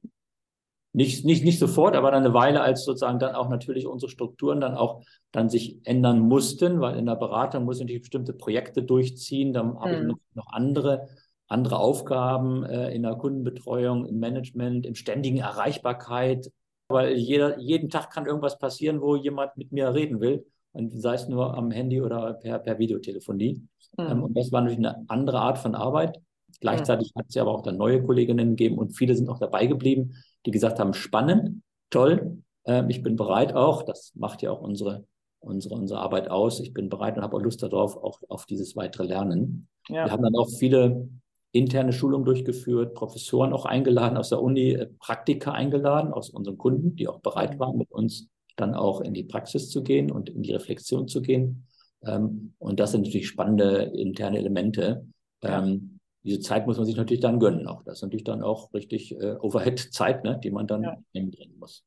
Nicht, 0.93 1.25
nicht, 1.25 1.43
nicht 1.43 1.59
sofort, 1.59 1.95
aber 1.95 2.11
dann 2.11 2.23
eine 2.23 2.33
Weile, 2.33 2.61
als 2.61 2.83
sozusagen 2.83 3.19
dann 3.19 3.35
auch 3.35 3.49
natürlich 3.49 3.85
unsere 3.85 4.09
Strukturen 4.09 4.61
dann 4.61 4.75
auch 4.75 5.03
dann 5.31 5.49
sich 5.49 5.79
ändern 5.83 6.19
mussten, 6.19 6.79
weil 6.79 6.97
in 6.97 7.05
der 7.05 7.15
Beratung 7.15 7.65
muss 7.65 7.77
ich 7.77 7.83
natürlich 7.83 8.01
bestimmte 8.03 8.33
Projekte 8.33 8.81
durchziehen. 8.81 9.53
Dann 9.53 9.79
habe 9.79 9.97
hm. 9.97 10.01
ich 10.01 10.07
noch, 10.07 10.17
noch 10.33 10.47
andere 10.53 11.07
andere 11.47 11.79
Aufgaben 11.79 12.63
äh, 12.63 12.93
in 12.93 13.03
der 13.03 13.15
Kundenbetreuung, 13.15 14.05
im 14.05 14.19
Management, 14.19 14.85
im 14.85 14.95
ständigen 14.95 15.37
Erreichbarkeit. 15.37 16.51
Weil 16.89 17.15
jeder, 17.15 17.59
jeden 17.59 17.89
Tag 17.89 18.11
kann 18.11 18.25
irgendwas 18.25 18.59
passieren, 18.59 19.01
wo 19.01 19.15
jemand 19.15 19.57
mit 19.57 19.71
mir 19.71 19.93
reden 19.93 20.21
will. 20.21 20.45
Und 20.77 20.91
sei 21.01 21.15
es 21.15 21.27
nur 21.27 21.57
am 21.57 21.71
Handy 21.71 22.01
oder 22.01 22.33
per, 22.33 22.59
per 22.59 22.77
Videotelefonie. 22.77 23.63
Mhm. 23.97 24.05
Ähm, 24.05 24.23
und 24.23 24.37
das 24.37 24.51
war 24.51 24.61
natürlich 24.61 24.85
eine 24.85 25.03
andere 25.07 25.39
Art 25.39 25.57
von 25.57 25.75
Arbeit. 25.75 26.19
Gleichzeitig 26.59 27.13
mhm. 27.13 27.19
hat 27.19 27.25
es 27.29 27.35
ja 27.35 27.41
aber 27.43 27.51
auch 27.51 27.63
dann 27.63 27.77
neue 27.77 28.03
Kolleginnen 28.03 28.55
gegeben 28.55 28.77
und 28.77 28.91
viele 28.91 29.15
sind 29.15 29.29
auch 29.29 29.39
dabei 29.39 29.65
geblieben, 29.65 30.13
die 30.45 30.51
gesagt 30.51 30.79
haben, 30.79 30.93
spannend, 30.93 31.61
toll, 31.89 32.41
äh, 32.63 32.83
ich 32.89 33.03
bin 33.03 33.15
bereit 33.15 33.53
auch, 33.53 33.83
das 33.83 34.11
macht 34.15 34.41
ja 34.41 34.51
auch 34.51 34.61
unsere, 34.61 35.05
unsere, 35.39 35.75
unsere 35.75 35.99
Arbeit 35.99 36.29
aus, 36.29 36.59
ich 36.59 36.73
bin 36.73 36.89
bereit 36.89 37.17
und 37.17 37.23
habe 37.23 37.35
auch 37.35 37.41
Lust 37.41 37.61
darauf, 37.63 37.97
auch 37.97 38.21
auf 38.29 38.45
dieses 38.45 38.75
weitere 38.75 39.03
Lernen. 39.03 39.67
Ja. 39.89 40.05
Wir 40.05 40.11
haben 40.11 40.23
dann 40.23 40.35
auch 40.35 40.49
viele 40.49 41.09
interne 41.51 41.93
Schulungen 41.93 42.25
durchgeführt, 42.25 42.93
Professoren 42.93 43.53
auch 43.53 43.65
eingeladen 43.65 44.17
aus 44.17 44.29
der 44.29 44.41
Uni, 44.41 44.71
äh, 44.71 44.87
Praktiker 44.99 45.53
eingeladen 45.53 46.13
aus 46.13 46.29
unseren 46.29 46.57
Kunden, 46.57 46.95
die 46.95 47.07
auch 47.07 47.19
bereit 47.19 47.55
mhm. 47.55 47.59
waren, 47.59 47.77
mit 47.77 47.91
uns 47.91 48.29
dann 48.57 48.75
auch 48.75 48.99
in 48.99 49.13
die 49.13 49.23
Praxis 49.23 49.69
zu 49.69 49.83
gehen 49.83 50.11
und 50.11 50.29
in 50.29 50.43
die 50.43 50.51
Reflexion 50.51 51.07
zu 51.07 51.21
gehen. 51.21 51.67
Ähm, 52.05 52.53
und 52.59 52.79
das 52.79 52.91
sind 52.91 53.03
natürlich 53.03 53.27
spannende 53.27 53.83
interne 53.95 54.39
Elemente. 54.39 55.05
Ähm, 55.41 55.99
diese 56.23 56.41
Zeit 56.41 56.67
muss 56.67 56.77
man 56.77 56.85
sich 56.85 56.97
natürlich 56.97 57.21
dann 57.21 57.39
gönnen 57.39 57.67
auch. 57.67 57.83
Das 57.83 57.99
ist 57.99 58.01
natürlich 58.01 58.25
dann 58.25 58.43
auch 58.43 58.73
richtig 58.73 59.15
äh, 59.15 59.37
Overhead-Zeit, 59.39 60.25
ne, 60.25 60.39
die 60.43 60.51
man 60.51 60.67
dann 60.67 60.83
ja. 60.83 60.97
einbringen 61.15 61.57
muss. 61.57 61.85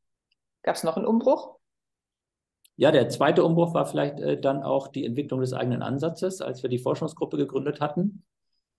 Gab 0.62 0.76
es 0.76 0.84
noch 0.84 0.96
einen 0.96 1.06
Umbruch? 1.06 1.56
Ja, 2.76 2.90
der 2.90 3.10
zweite 3.10 3.44
Umbruch 3.44 3.74
war 3.74 3.84
vielleicht 3.84 4.20
äh, 4.20 4.40
dann 4.40 4.62
auch 4.62 4.88
die 4.88 5.04
Entwicklung 5.04 5.40
des 5.40 5.52
eigenen 5.52 5.82
Ansatzes, 5.82 6.40
als 6.40 6.62
wir 6.62 6.70
die 6.70 6.78
Forschungsgruppe 6.78 7.36
gegründet 7.36 7.80
hatten. 7.80 8.24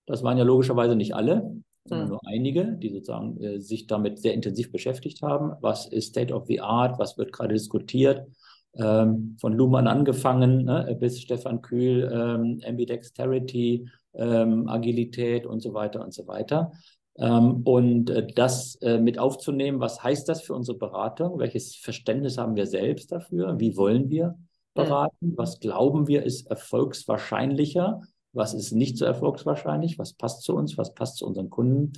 Das 0.08 0.24
waren 0.24 0.38
ja 0.38 0.44
logischerweise 0.44 0.96
nicht 0.96 1.14
alle, 1.14 1.62
sondern 1.86 2.08
mhm. 2.08 2.12
nur 2.12 2.22
einige, 2.28 2.66
die 2.78 2.90
sozusagen 2.90 3.42
äh, 3.42 3.60
sich 3.60 3.88
damit 3.88 4.20
sehr 4.20 4.34
intensiv 4.34 4.72
beschäftigt 4.72 5.22
haben. 5.22 5.54
Was 5.62 5.88
ist 5.88 6.10
State 6.10 6.34
of 6.34 6.46
the 6.48 6.62
Art? 6.62 7.00
Was 7.00 7.18
wird 7.18 7.32
gerade 7.32 7.54
diskutiert? 7.54 8.28
Ähm, 8.74 9.36
von 9.40 9.54
Luhmann 9.54 9.88
angefangen 9.88 10.64
ne, 10.64 10.96
bis 11.00 11.22
Stefan 11.22 11.62
Kühl, 11.62 12.10
ähm, 12.12 12.62
Ambidexterity, 12.66 13.90
ähm, 14.14 14.70
Agilität 14.70 15.46
und 15.46 15.62
so 15.62 15.74
weiter 15.74 16.02
und 16.02 16.14
so 16.14 16.28
weiter. 16.28 16.72
Ähm, 17.18 17.64
und 17.64 18.10
äh, 18.10 18.28
das 18.34 18.76
äh, 18.76 18.98
mit 18.98 19.20
aufzunehmen, 19.20 19.80
was 19.80 20.02
heißt 20.02 20.30
das 20.30 20.42
für 20.42 20.54
unsere 20.54 20.78
Beratung? 20.78 21.40
Welches 21.40 21.76
Verständnis 21.76 22.38
haben 22.38 22.56
wir 22.56 22.66
selbst 22.66 23.12
dafür? 23.12 23.60
Wie 23.60 23.76
wollen 23.76 24.10
wir 24.10 24.38
beraten? 24.74 25.34
Was 25.36 25.60
glauben 25.60 26.08
wir 26.08 26.24
ist 26.24 26.48
erfolgswahrscheinlicher? 26.48 28.02
Was 28.34 28.54
ist 28.54 28.72
nicht 28.72 28.98
so 28.98 29.06
erfolgswahrscheinlich, 29.06 30.00
was 30.00 30.14
passt 30.14 30.44
zu 30.44 30.56
uns, 30.56 30.78
was 30.78 30.94
passt 30.94 31.18
zu 31.18 31.26
unseren 31.26 31.50
Kunden. 31.50 31.94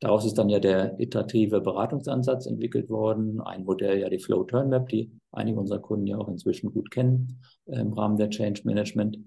Daraus 0.00 0.26
ist 0.26 0.36
dann 0.36 0.50
ja 0.50 0.60
der 0.60 0.98
iterative 1.00 1.60
Beratungsansatz 1.60 2.46
entwickelt 2.46 2.90
worden, 2.90 3.40
ein 3.40 3.64
Modell, 3.64 3.98
ja 3.98 4.10
die 4.10 4.18
Flow 4.18 4.44
Turn 4.44 4.68
Map, 4.68 4.88
die 4.88 5.10
einige 5.32 5.58
unserer 5.58 5.78
Kunden 5.78 6.06
ja 6.06 6.18
auch 6.18 6.28
inzwischen 6.28 6.72
gut 6.72 6.90
kennen 6.90 7.40
äh, 7.66 7.80
im 7.80 7.92
Rahmen 7.92 8.18
der 8.18 8.30
Change 8.30 8.62
Management. 8.64 9.18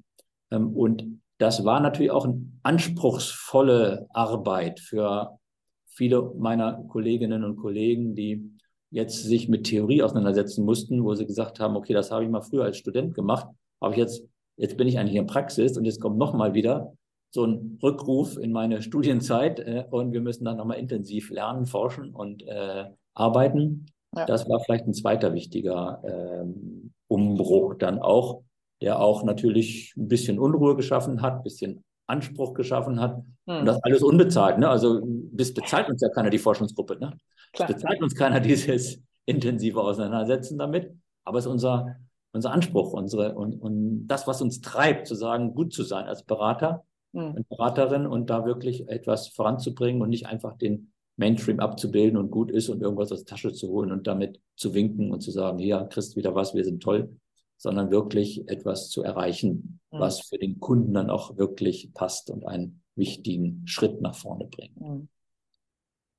Ähm, 0.51 0.75
und 0.75 1.22
das 1.39 1.66
war 1.66 1.80
natürlich 1.80 2.12
auch 2.12 2.25
eine 2.25 2.42
anspruchsvolle 2.63 4.08
Arbeit 4.13 4.80
für 4.80 5.39
viele 5.88 6.34
meiner 6.38 6.84
Kolleginnen 6.89 7.44
und 7.44 7.58
Kollegen, 7.58 8.13
die 8.13 8.51
jetzt 8.92 9.24
sich 9.24 9.50
mit 9.50 9.66
Theorie 9.66 10.04
auseinandersetzen 10.04 10.66
mussten, 10.66 11.04
wo 11.04 11.16
sie 11.16 11.25
gesagt 11.25 11.60
haben, 11.60 11.75
okay, 11.75 11.94
das 11.94 12.12
habe 12.12 12.24
ich 12.24 12.30
mal 12.30 12.42
früher 12.42 12.66
als 12.66 12.78
Student 12.78 13.13
gemacht, 13.13 13.48
habe 13.82 13.94
ich 13.94 14.00
jetzt 14.00 14.24
jetzt 14.60 14.78
bin 14.78 14.88
ich 14.88 15.00
eigentlich 15.00 15.16
in 15.16 15.25
Praxis 15.25 15.78
und 15.78 15.86
jetzt 15.86 16.01
kommt 16.01 16.18
nochmal 16.18 16.54
wieder 16.54 16.94
so 17.32 17.46
ein 17.46 17.80
Rückruf 17.82 18.38
in 18.38 18.51
meine 18.51 18.82
Studienzeit 18.82 19.60
äh, 19.60 19.86
und 19.89 20.12
wir 20.12 20.22
müssen 20.22 20.46
dann 20.46 20.58
nochmal 20.58 20.78
intensiv 20.78 21.30
lernen, 21.30 21.66
forschen 21.66 22.13
und 22.13 22.46
äh, 22.46 22.86
arbeiten. 23.13 23.86
Ja. 24.16 24.25
Das 24.25 24.50
war 24.50 24.60
vielleicht 24.60 24.86
ein 24.86 24.94
zweiter 24.94 25.34
wichtiger 25.34 26.01
ähm, 26.04 26.92
Umbruch 27.08 27.75
dann 27.75 28.00
auch, 28.00 28.42
der 28.82 29.00
auch 29.00 29.24
natürlich 29.24 29.94
ein 29.98 30.08
bisschen 30.08 30.39
Unruhe 30.39 30.75
geschaffen 30.75 31.22
hat, 31.22 31.38
ein 31.38 31.44
bisschen 31.44 31.84
Anspruch 32.08 32.54
geschaffen 32.54 33.00
hat. 33.00 33.24
Hm. 33.48 33.60
Und 33.60 33.66
das 33.66 33.82
alles 33.84 34.01
unbezahlt. 34.01 34.58
Ne? 34.58 34.68
Also 34.68 35.01
bis 35.04 35.54
bezahlt 35.54 35.89
uns 35.89 36.01
ja 36.01 36.10
keiner 36.10 36.32
die 36.32 36.39
Forschungsgruppe. 36.39 36.98
Ne? 37.00 37.13
Klar. 37.54 37.68
bezahlt 37.68 38.01
uns 38.01 38.16
keiner 38.16 38.39
dieses 38.39 39.00
intensive 39.25 39.80
Auseinandersetzen 39.80 40.58
damit. 40.58 40.92
Aber 41.24 41.38
es 41.38 41.46
ist 41.46 41.51
unser 41.51 41.96
unser 42.31 42.51
Anspruch, 42.51 42.93
unsere 42.93 43.36
und, 43.36 43.55
und 43.62 44.07
das, 44.07 44.27
was 44.27 44.41
uns 44.41 44.62
treibt, 44.62 45.07
zu 45.07 45.15
sagen, 45.15 45.55
gut 45.55 45.74
zu 45.74 45.83
sein 45.83 46.05
als 46.05 46.24
Berater 46.24 46.86
mhm. 47.12 47.36
und 47.36 47.50
Beraterin 47.50 48.05
und 48.05 48.29
da 48.29 48.45
wirklich 48.45 48.88
etwas 48.88 49.27
voranzubringen 49.29 50.01
und 50.01 50.09
nicht 50.09 50.27
einfach 50.27 50.57
den 50.57 50.91
Mainstream 51.15 51.59
abzubilden 51.59 52.17
und 52.17 52.31
gut 52.31 52.50
ist 52.50 52.69
und 52.69 52.81
irgendwas 52.81 53.12
aus 53.12 53.25
der 53.25 53.36
Tasche 53.36 53.51
zu 53.51 53.67
holen 53.67 53.91
und 53.91 54.07
damit 54.07 54.39
zu 54.55 54.74
winken 54.74 55.12
und 55.12 55.21
zu 55.21 55.31
sagen, 55.31 55.59
hier, 55.59 55.86
kriegst 55.89 56.15
wieder 56.15 56.33
was, 56.33 56.53
wir 56.53 56.63
sind 56.63 56.81
toll, 56.81 57.19
sondern 57.57 57.91
wirklich 57.91 58.48
etwas 58.48 58.89
zu 58.89 59.03
erreichen, 59.03 59.81
mhm. 59.91 60.00
was 60.00 60.21
für 60.21 60.38
den 60.38 60.59
Kunden 60.59 60.93
dann 60.93 61.09
auch 61.09 61.38
wirklich 61.38 61.93
passt 61.93 62.29
und 62.29 62.45
einen 62.45 62.83
wichtigen 62.95 63.63
Schritt 63.65 64.01
nach 64.01 64.15
vorne 64.15 64.45
bringt. 64.45 64.79
Mhm. 64.79 65.09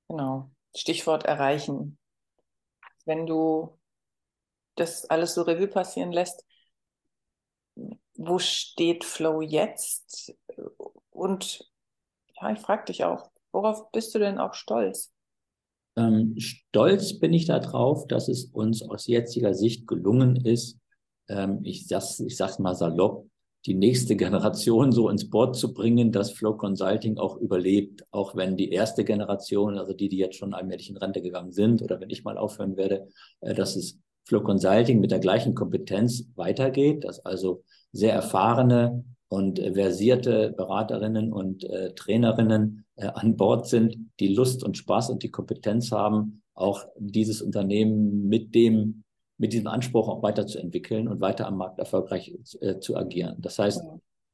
Genau. 0.08 0.50
Stichwort 0.74 1.24
erreichen. 1.24 1.98
Wenn 3.06 3.26
du 3.26 3.79
das 4.76 5.04
alles 5.06 5.34
so 5.34 5.42
Revue 5.42 5.68
passieren 5.68 6.12
lässt, 6.12 6.44
wo 8.14 8.38
steht 8.38 9.04
Flow 9.04 9.40
jetzt? 9.40 10.34
Und 11.10 11.70
ja, 12.40 12.52
ich 12.52 12.58
frage 12.60 12.86
dich 12.86 13.04
auch, 13.04 13.30
worauf 13.52 13.90
bist 13.92 14.14
du 14.14 14.18
denn 14.18 14.38
auch 14.38 14.54
stolz? 14.54 15.12
Ähm, 15.96 16.34
stolz 16.38 17.18
bin 17.18 17.32
ich 17.32 17.46
darauf, 17.46 18.06
dass 18.06 18.28
es 18.28 18.44
uns 18.46 18.82
aus 18.82 19.06
jetziger 19.06 19.54
Sicht 19.54 19.86
gelungen 19.86 20.36
ist, 20.36 20.80
ähm, 21.30 21.60
ich 21.62 21.86
sag's, 21.86 22.20
ich 22.20 22.36
sag's 22.36 22.58
mal 22.58 22.74
salopp, 22.74 23.26
die 23.66 23.74
nächste 23.74 24.16
Generation 24.16 24.90
so 24.90 25.08
ins 25.08 25.28
Board 25.28 25.54
zu 25.54 25.72
bringen, 25.72 26.12
dass 26.12 26.32
Flow 26.32 26.56
Consulting 26.56 27.18
auch 27.18 27.36
überlebt, 27.36 28.04
auch 28.10 28.34
wenn 28.34 28.56
die 28.56 28.70
erste 28.70 29.04
Generation, 29.04 29.78
also 29.78 29.92
die, 29.92 30.08
die 30.08 30.16
jetzt 30.16 30.36
schon 30.36 30.54
allmählich 30.54 30.90
in 30.90 30.96
Rente 30.96 31.20
gegangen 31.22 31.52
sind 31.52 31.82
oder 31.82 32.00
wenn 32.00 32.10
ich 32.10 32.24
mal 32.24 32.38
aufhören 32.38 32.76
werde, 32.76 33.08
äh, 33.40 33.54
dass 33.54 33.76
es 33.76 33.98
Flow 34.24 34.42
Consulting 34.42 35.00
mit 35.00 35.10
der 35.10 35.18
gleichen 35.18 35.54
Kompetenz 35.54 36.24
weitergeht, 36.36 37.04
dass 37.04 37.24
also 37.24 37.64
sehr 37.92 38.12
erfahrene 38.12 39.04
und 39.28 39.58
versierte 39.58 40.52
Beraterinnen 40.56 41.32
und 41.32 41.64
äh, 41.64 41.94
Trainerinnen 41.94 42.84
äh, 42.96 43.06
an 43.06 43.36
Bord 43.36 43.68
sind, 43.68 43.96
die 44.18 44.34
Lust 44.34 44.64
und 44.64 44.76
Spaß 44.76 45.10
und 45.10 45.22
die 45.22 45.30
Kompetenz 45.30 45.92
haben, 45.92 46.42
auch 46.54 46.84
dieses 46.98 47.40
Unternehmen 47.40 48.28
mit 48.28 48.54
dem 48.54 49.04
mit 49.40 49.54
diesem 49.54 49.68
Anspruch 49.68 50.08
auch 50.08 50.22
weiterzuentwickeln 50.22 51.08
und 51.08 51.22
weiter 51.22 51.46
am 51.46 51.56
Markt 51.56 51.78
erfolgreich 51.78 52.36
äh, 52.60 52.78
zu 52.78 52.94
agieren. 52.94 53.36
Das 53.38 53.58
heißt, 53.58 53.82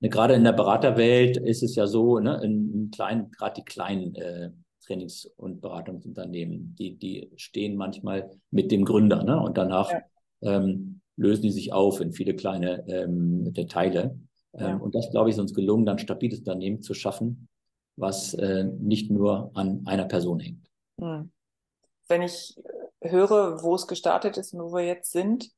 ne, 0.01 0.09
gerade 0.09 0.35
in 0.35 0.43
der 0.43 0.53
Beraterwelt 0.53 1.37
ist 1.37 1.63
es 1.63 1.77
ja 1.77 1.87
so, 1.87 2.19
ne, 2.19 2.41
in, 2.43 2.75
in 2.75 2.91
kleinen, 2.91 3.31
gerade 3.31 3.61
die 3.61 3.65
kleinen 3.65 4.17
äh, 4.17 4.51
Trainings- 4.87 5.27
und 5.37 5.61
Beratungsunternehmen, 5.61 6.75
die, 6.79 6.97
die 6.97 7.31
stehen 7.37 7.77
manchmal 7.77 8.31
mit 8.51 8.71
dem 8.71 8.85
Gründer, 8.85 9.25
ne? 9.25 9.41
Und 9.41 9.59
danach 9.59 9.91
ja. 9.91 10.03
ähm, 10.43 11.01
lösen 11.17 11.43
die 11.43 11.53
sich 11.53 11.73
auf 11.73 12.01
in 12.01 12.13
viele 12.13 12.35
kleine 12.35 12.87
ähm. 12.89 13.53
Ähm, 13.55 14.21
ja. 14.55 14.77
Und 14.77 14.95
das, 14.95 15.11
glaube 15.11 15.29
ich, 15.29 15.37
ist 15.37 15.41
uns 15.41 15.55
gelungen, 15.55 15.87
dann 15.87 15.99
stabiles 15.99 16.41
Unternehmen 16.41 16.83
zu 16.83 16.95
schaffen, 16.95 17.49
was 17.97 18.35
äh, 18.35 18.65
nicht 18.65 19.11
nur 19.11 19.51
an 19.55 19.83
einer 19.87 20.05
Person 20.05 20.41
hängt. 20.41 20.71
Hm. 21.01 21.31
Wenn 22.09 22.23
ich 22.23 22.57
höre, 23.03 23.63
wo 23.63 23.75
es 23.75 23.87
gestartet 23.87 24.37
ist 24.37 24.55
und 24.55 24.61
wo 24.61 24.75
wir 24.75 24.85
jetzt 24.85 25.13
sind, 25.13 25.51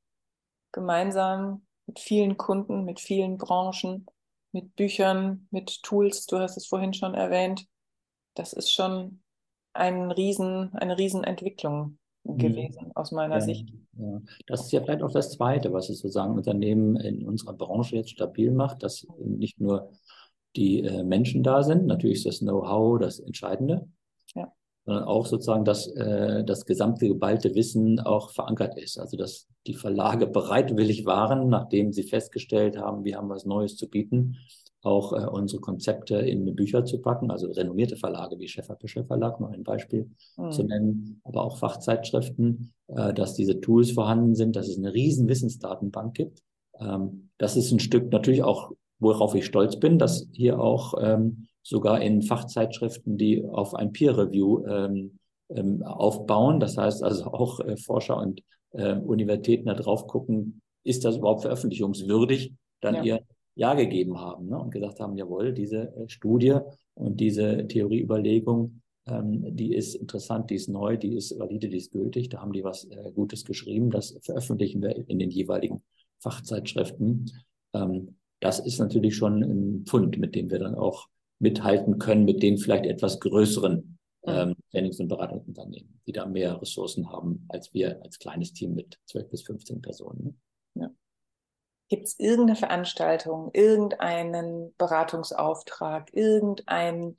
gemeinsam 0.72 1.62
mit 1.86 1.98
vielen 1.98 2.36
Kunden, 2.36 2.84
mit 2.84 3.00
vielen 3.00 3.38
Branchen, 3.38 4.06
mit 4.52 4.74
Büchern, 4.76 5.46
mit 5.50 5.82
Tools, 5.82 6.26
du 6.26 6.38
hast 6.38 6.56
es 6.56 6.66
vorhin 6.66 6.94
schon 6.94 7.14
erwähnt, 7.14 7.66
das 8.38 8.52
ist 8.52 8.72
schon 8.72 9.20
ein 9.72 10.10
Riesen, 10.10 10.72
eine 10.74 10.98
Riesenentwicklung 10.98 11.98
mhm. 12.24 12.38
gewesen 12.38 12.92
aus 12.94 13.12
meiner 13.12 13.36
ja, 13.36 13.40
Sicht. 13.40 13.72
Ja. 13.98 14.20
Das 14.46 14.62
ist 14.62 14.72
ja 14.72 14.80
vielleicht 14.80 15.02
auch 15.02 15.12
das 15.12 15.32
Zweite, 15.32 15.72
was 15.72 15.88
es 15.88 15.98
sozusagen 15.98 16.34
Unternehmen 16.34 16.96
in 16.96 17.26
unserer 17.26 17.54
Branche 17.54 17.96
jetzt 17.96 18.10
stabil 18.10 18.50
macht, 18.50 18.82
dass 18.82 19.06
nicht 19.18 19.60
nur 19.60 19.92
die 20.56 20.82
äh, 20.82 21.02
Menschen 21.02 21.42
da 21.42 21.62
sind, 21.62 21.86
natürlich 21.86 22.18
ist 22.18 22.26
das 22.26 22.38
Know-how 22.38 22.98
das 22.98 23.20
Entscheidende, 23.20 23.88
ja 24.34 24.52
sondern 24.88 25.04
auch 25.04 25.26
sozusagen, 25.26 25.66
dass 25.66 25.86
äh, 25.86 26.42
das 26.44 26.64
gesamte 26.64 27.08
geballte 27.08 27.54
Wissen 27.54 28.00
auch 28.00 28.30
verankert 28.30 28.78
ist. 28.78 28.98
Also 28.98 29.18
dass 29.18 29.46
die 29.66 29.74
Verlage 29.74 30.26
bereitwillig 30.26 31.04
waren, 31.04 31.50
nachdem 31.50 31.92
sie 31.92 32.04
festgestellt 32.04 32.78
haben, 32.78 33.04
wir 33.04 33.18
haben 33.18 33.28
was 33.28 33.44
Neues 33.44 33.76
zu 33.76 33.86
bieten, 33.86 34.38
auch 34.82 35.12
äh, 35.12 35.26
unsere 35.26 35.60
Konzepte 35.60 36.16
in 36.16 36.54
Bücher 36.54 36.84
zu 36.84 37.00
packen, 37.00 37.30
also 37.30 37.50
renommierte 37.50 37.96
Verlage 37.96 38.38
wie 38.38 38.48
Schäfer-Pischer 38.48 39.04
Verlag, 39.04 39.40
noch 39.40 39.50
ein 39.50 39.64
Beispiel 39.64 40.10
mhm. 40.36 40.50
zu 40.50 40.62
nennen, 40.62 41.20
aber 41.24 41.44
auch 41.44 41.58
Fachzeitschriften, 41.58 42.72
äh, 42.88 43.12
dass 43.12 43.34
diese 43.34 43.60
Tools 43.60 43.90
vorhanden 43.90 44.34
sind, 44.34 44.56
dass 44.56 44.68
es 44.68 44.78
eine 44.78 44.94
riesen 44.94 45.28
Wissensdatenbank 45.28 46.14
gibt. 46.14 46.42
Ähm, 46.78 47.30
das 47.38 47.56
ist 47.56 47.72
ein 47.72 47.80
Stück 47.80 48.12
natürlich 48.12 48.42
auch, 48.42 48.72
worauf 49.00 49.34
ich 49.34 49.46
stolz 49.46 49.78
bin, 49.78 49.98
dass 49.98 50.28
hier 50.32 50.60
auch 50.60 50.94
ähm, 51.00 51.48
sogar 51.62 52.00
in 52.00 52.22
Fachzeitschriften, 52.22 53.18
die 53.18 53.44
auf 53.44 53.74
ein 53.74 53.92
Peer-Review 53.92 54.64
ähm, 54.66 55.18
ähm, 55.50 55.82
aufbauen. 55.82 56.60
Das 56.60 56.76
heißt 56.76 57.02
also 57.02 57.24
auch 57.24 57.60
äh, 57.60 57.76
Forscher 57.76 58.16
und 58.16 58.42
äh, 58.72 58.94
Universitäten 58.94 59.66
da 59.66 59.74
drauf 59.74 60.06
gucken, 60.06 60.60
ist 60.84 61.04
das 61.04 61.16
überhaupt 61.16 61.42
veröffentlichungswürdig, 61.42 62.54
dann 62.80 62.94
ja. 62.96 63.02
ihr 63.02 63.20
Ja 63.58 63.74
gegeben 63.74 64.20
haben 64.20 64.46
ne? 64.46 64.58
und 64.58 64.70
gesagt 64.70 65.00
haben, 65.00 65.16
jawohl, 65.16 65.52
diese 65.52 65.92
äh, 65.96 66.08
Studie 66.08 66.58
und 66.94 67.18
diese 67.18 67.66
Theorieüberlegung, 67.66 68.82
ähm, 69.06 69.56
die 69.56 69.74
ist 69.74 69.96
interessant, 69.96 70.50
die 70.50 70.54
ist 70.54 70.68
neu, 70.68 70.96
die 70.96 71.16
ist 71.16 71.36
valide, 71.36 71.68
die 71.68 71.78
ist 71.78 71.90
gültig, 71.90 72.28
da 72.28 72.40
haben 72.40 72.52
die 72.52 72.62
was 72.62 72.84
äh, 72.84 73.10
Gutes 73.12 73.44
geschrieben, 73.44 73.90
das 73.90 74.16
veröffentlichen 74.22 74.80
wir 74.80 75.08
in 75.08 75.18
den 75.18 75.30
jeweiligen 75.30 75.82
Fachzeitschriften. 76.20 77.32
Ähm, 77.74 78.16
das 78.38 78.60
ist 78.60 78.78
natürlich 78.78 79.16
schon 79.16 79.42
ein 79.42 79.84
Pfund, 79.86 80.18
mit 80.18 80.36
dem 80.36 80.50
wir 80.50 80.60
dann 80.60 80.76
auch 80.76 81.08
mithalten 81.40 81.98
können 81.98 82.24
mit 82.24 82.44
den 82.44 82.58
vielleicht 82.58 82.86
etwas 82.86 83.18
größeren 83.18 83.98
ähm, 84.24 84.54
Trainings- 84.70 85.00
und 85.00 85.08
Beratungsunternehmen, 85.08 86.00
die 86.06 86.12
da 86.12 86.26
mehr 86.26 86.62
Ressourcen 86.62 87.10
haben 87.10 87.44
als 87.48 87.74
wir 87.74 88.00
als 88.04 88.20
kleines 88.20 88.52
Team 88.52 88.74
mit 88.74 89.00
12 89.06 89.30
bis 89.30 89.42
15 89.42 89.82
Personen. 89.82 90.40
Gibt 91.88 92.06
es 92.06 92.18
irgendeine 92.18 92.56
Veranstaltung, 92.56 93.50
irgendeinen 93.54 94.74
Beratungsauftrag, 94.76 96.14
irgendein 96.14 97.16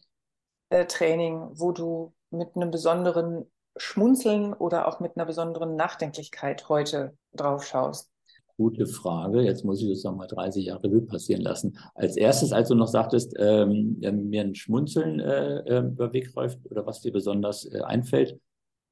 äh, 0.69 0.85
Training, 0.85 1.49
wo 1.53 1.71
du 1.71 2.13
mit 2.29 2.55
einem 2.55 2.69
besonderen 2.69 3.49
Schmunzeln 3.77 4.53
oder 4.53 4.87
auch 4.87 4.99
mit 4.99 5.15
einer 5.15 5.25
besonderen 5.25 5.75
Nachdenklichkeit 5.75 6.69
heute 6.69 7.17
drauf 7.33 7.65
schaust? 7.65 8.11
Gute 8.57 8.85
Frage. 8.85 9.41
Jetzt 9.41 9.63
muss 9.63 9.81
ich 9.81 9.89
das 9.89 10.03
nochmal 10.03 10.27
30 10.27 10.65
Jahre 10.65 10.83
Revue 10.83 11.01
passieren 11.01 11.41
lassen. 11.41 11.77
Als 11.95 12.17
erstes, 12.17 12.51
als 12.51 12.67
du 12.67 12.75
noch 12.75 12.89
sagtest, 12.89 13.33
ähm, 13.39 13.97
mir 13.99 14.41
ein 14.41 14.53
Schmunzeln 14.53 15.19
äh, 15.19 15.59
äh, 15.59 15.79
über 15.79 16.11
Weg 16.13 16.35
läuft 16.35 16.59
oder 16.69 16.85
was 16.85 17.01
dir 17.01 17.13
besonders 17.13 17.65
äh, 17.65 17.79
einfällt, 17.81 18.37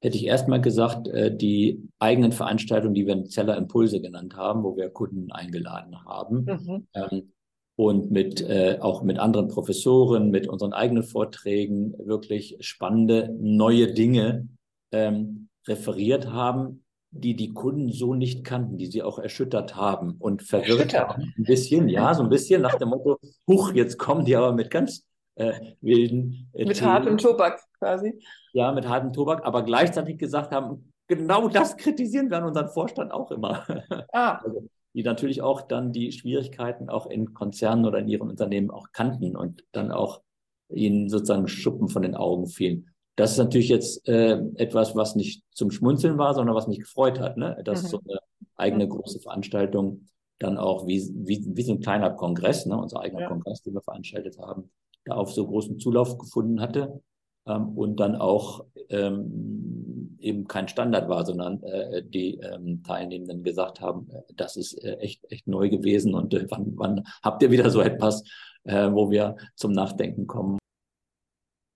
hätte 0.00 0.16
ich 0.16 0.26
erstmal 0.26 0.60
gesagt, 0.60 1.08
äh, 1.08 1.34
die 1.34 1.88
eigenen 1.98 2.32
Veranstaltungen, 2.32 2.94
die 2.94 3.06
wir 3.06 3.14
in 3.14 3.26
Zeller 3.26 3.56
Impulse 3.56 4.00
genannt 4.00 4.36
haben, 4.36 4.62
wo 4.62 4.76
wir 4.76 4.90
Kunden 4.90 5.32
eingeladen 5.32 6.04
haben. 6.04 6.44
Mhm. 6.44 6.86
Ähm, 6.94 7.32
und 7.76 8.10
mit 8.10 8.40
äh, 8.40 8.78
auch 8.80 9.02
mit 9.02 9.18
anderen 9.20 9.48
Professoren, 9.48 10.30
mit 10.30 10.48
unseren 10.48 10.72
eigenen 10.72 11.04
Vorträgen 11.04 11.94
wirklich 11.98 12.56
spannende 12.60 13.32
neue 13.38 13.92
Dinge 13.92 14.48
ähm, 14.90 15.48
referiert 15.66 16.32
haben, 16.32 16.84
die 17.10 17.34
die 17.34 17.52
Kunden 17.52 17.90
so 17.92 18.14
nicht 18.14 18.44
kannten, 18.44 18.78
die 18.78 18.86
sie 18.86 19.02
auch 19.02 19.18
erschüttert 19.18 19.76
haben 19.76 20.16
und 20.18 20.42
verwirrt 20.42 20.98
haben. 20.98 21.32
Ein 21.36 21.44
bisschen, 21.44 21.88
ja, 21.88 22.12
so 22.14 22.22
ein 22.22 22.28
bisschen 22.28 22.62
nach 22.62 22.74
dem 22.74 22.88
Motto, 22.88 23.18
huch, 23.46 23.72
jetzt 23.72 23.96
kommen 23.96 24.24
die 24.24 24.36
aber 24.36 24.52
mit 24.52 24.70
ganz 24.70 25.04
äh, 25.36 25.52
wilden 25.80 26.50
äh, 26.52 26.64
Mit 26.64 26.82
hartem 26.82 27.16
Tobak 27.16 27.60
quasi. 27.78 28.20
Ja, 28.52 28.72
mit 28.72 28.88
hartem 28.88 29.12
Tobak, 29.12 29.44
aber 29.44 29.62
gleichzeitig 29.62 30.18
gesagt 30.18 30.52
haben, 30.52 30.92
genau 31.08 31.48
das 31.48 31.76
kritisieren 31.76 32.30
wir 32.30 32.38
an 32.38 32.44
unseren 32.44 32.68
Vorstand 32.68 33.12
auch 33.12 33.30
immer. 33.30 33.64
Ah. 34.12 34.40
Also, 34.42 34.68
die 34.94 35.02
natürlich 35.02 35.42
auch 35.42 35.62
dann 35.62 35.92
die 35.92 36.12
Schwierigkeiten 36.12 36.88
auch 36.88 37.06
in 37.06 37.34
Konzernen 37.34 37.84
oder 37.84 37.98
in 37.98 38.08
ihren 38.08 38.28
Unternehmen 38.28 38.70
auch 38.70 38.88
kannten 38.92 39.36
und 39.36 39.64
dann 39.72 39.92
auch 39.92 40.22
ihnen 40.70 41.08
sozusagen 41.08 41.46
Schuppen 41.46 41.88
von 41.88 42.02
den 42.02 42.14
Augen 42.14 42.46
fielen. 42.46 42.90
Das 43.16 43.32
ist 43.32 43.38
natürlich 43.38 43.68
jetzt 43.68 44.08
äh, 44.08 44.40
etwas, 44.56 44.96
was 44.96 45.14
nicht 45.14 45.44
zum 45.52 45.70
Schmunzeln 45.70 46.18
war, 46.18 46.34
sondern 46.34 46.54
was 46.54 46.68
mich 46.68 46.80
gefreut 46.80 47.20
hat, 47.20 47.36
ne? 47.36 47.60
dass 47.64 47.84
mhm. 47.84 47.86
so 47.88 48.00
eine 48.08 48.18
eigene 48.56 48.88
große 48.88 49.20
Veranstaltung 49.20 50.06
dann 50.38 50.56
auch 50.56 50.86
wie, 50.86 51.10
wie, 51.14 51.44
wie 51.48 51.62
so 51.62 51.72
ein 51.72 51.80
kleiner 51.80 52.10
Kongress, 52.10 52.66
ne? 52.66 52.76
unser 52.76 53.00
eigener 53.00 53.22
ja. 53.22 53.28
Kongress, 53.28 53.62
den 53.62 53.74
wir 53.74 53.82
veranstaltet 53.82 54.38
haben, 54.38 54.70
da 55.04 55.14
auf 55.14 55.32
so 55.32 55.46
großen 55.46 55.78
Zulauf 55.78 56.16
gefunden 56.18 56.60
hatte 56.60 57.02
ähm, 57.48 57.76
und 57.76 57.98
dann 57.98 58.14
auch 58.14 58.64
ähm, 58.90 60.16
eben 60.20 60.46
kein 60.46 60.68
Standard 60.68 61.08
war, 61.08 61.24
sondern 61.24 61.62
äh, 61.62 62.02
die 62.02 62.38
ähm, 62.38 62.82
Teilnehmenden 62.82 63.42
gesagt 63.42 63.80
haben, 63.80 64.08
äh, 64.10 64.22
das 64.36 64.56
ist 64.56 64.74
äh, 64.84 64.96
echt, 64.96 65.24
echt 65.30 65.46
neu 65.46 65.68
gewesen 65.68 66.14
und 66.14 66.34
äh, 66.34 66.46
wann, 66.50 66.72
wann 66.76 67.04
habt 67.22 67.42
ihr 67.42 67.50
wieder 67.50 67.70
so 67.70 67.80
etwas, 67.80 68.22
äh, 68.64 68.90
wo 68.92 69.10
wir 69.10 69.36
zum 69.54 69.72
Nachdenken 69.72 70.26
kommen? 70.26 70.58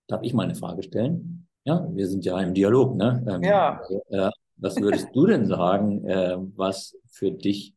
Darf 0.08 0.22
ich 0.22 0.35
mal 0.35 0.44
eine 0.44 0.54
Frage 0.54 0.82
stellen? 0.82 1.46
Ja, 1.64 1.88
wir 1.92 2.08
sind 2.08 2.24
ja 2.24 2.40
im 2.40 2.54
Dialog, 2.54 2.96
ne? 2.96 3.24
Ähm, 3.28 3.42
ja. 3.42 3.80
Äh, 4.08 4.30
was 4.56 4.76
würdest 4.76 5.08
du 5.14 5.26
denn 5.26 5.46
sagen, 5.46 6.04
was 6.54 6.96
für 7.06 7.32
dich 7.32 7.74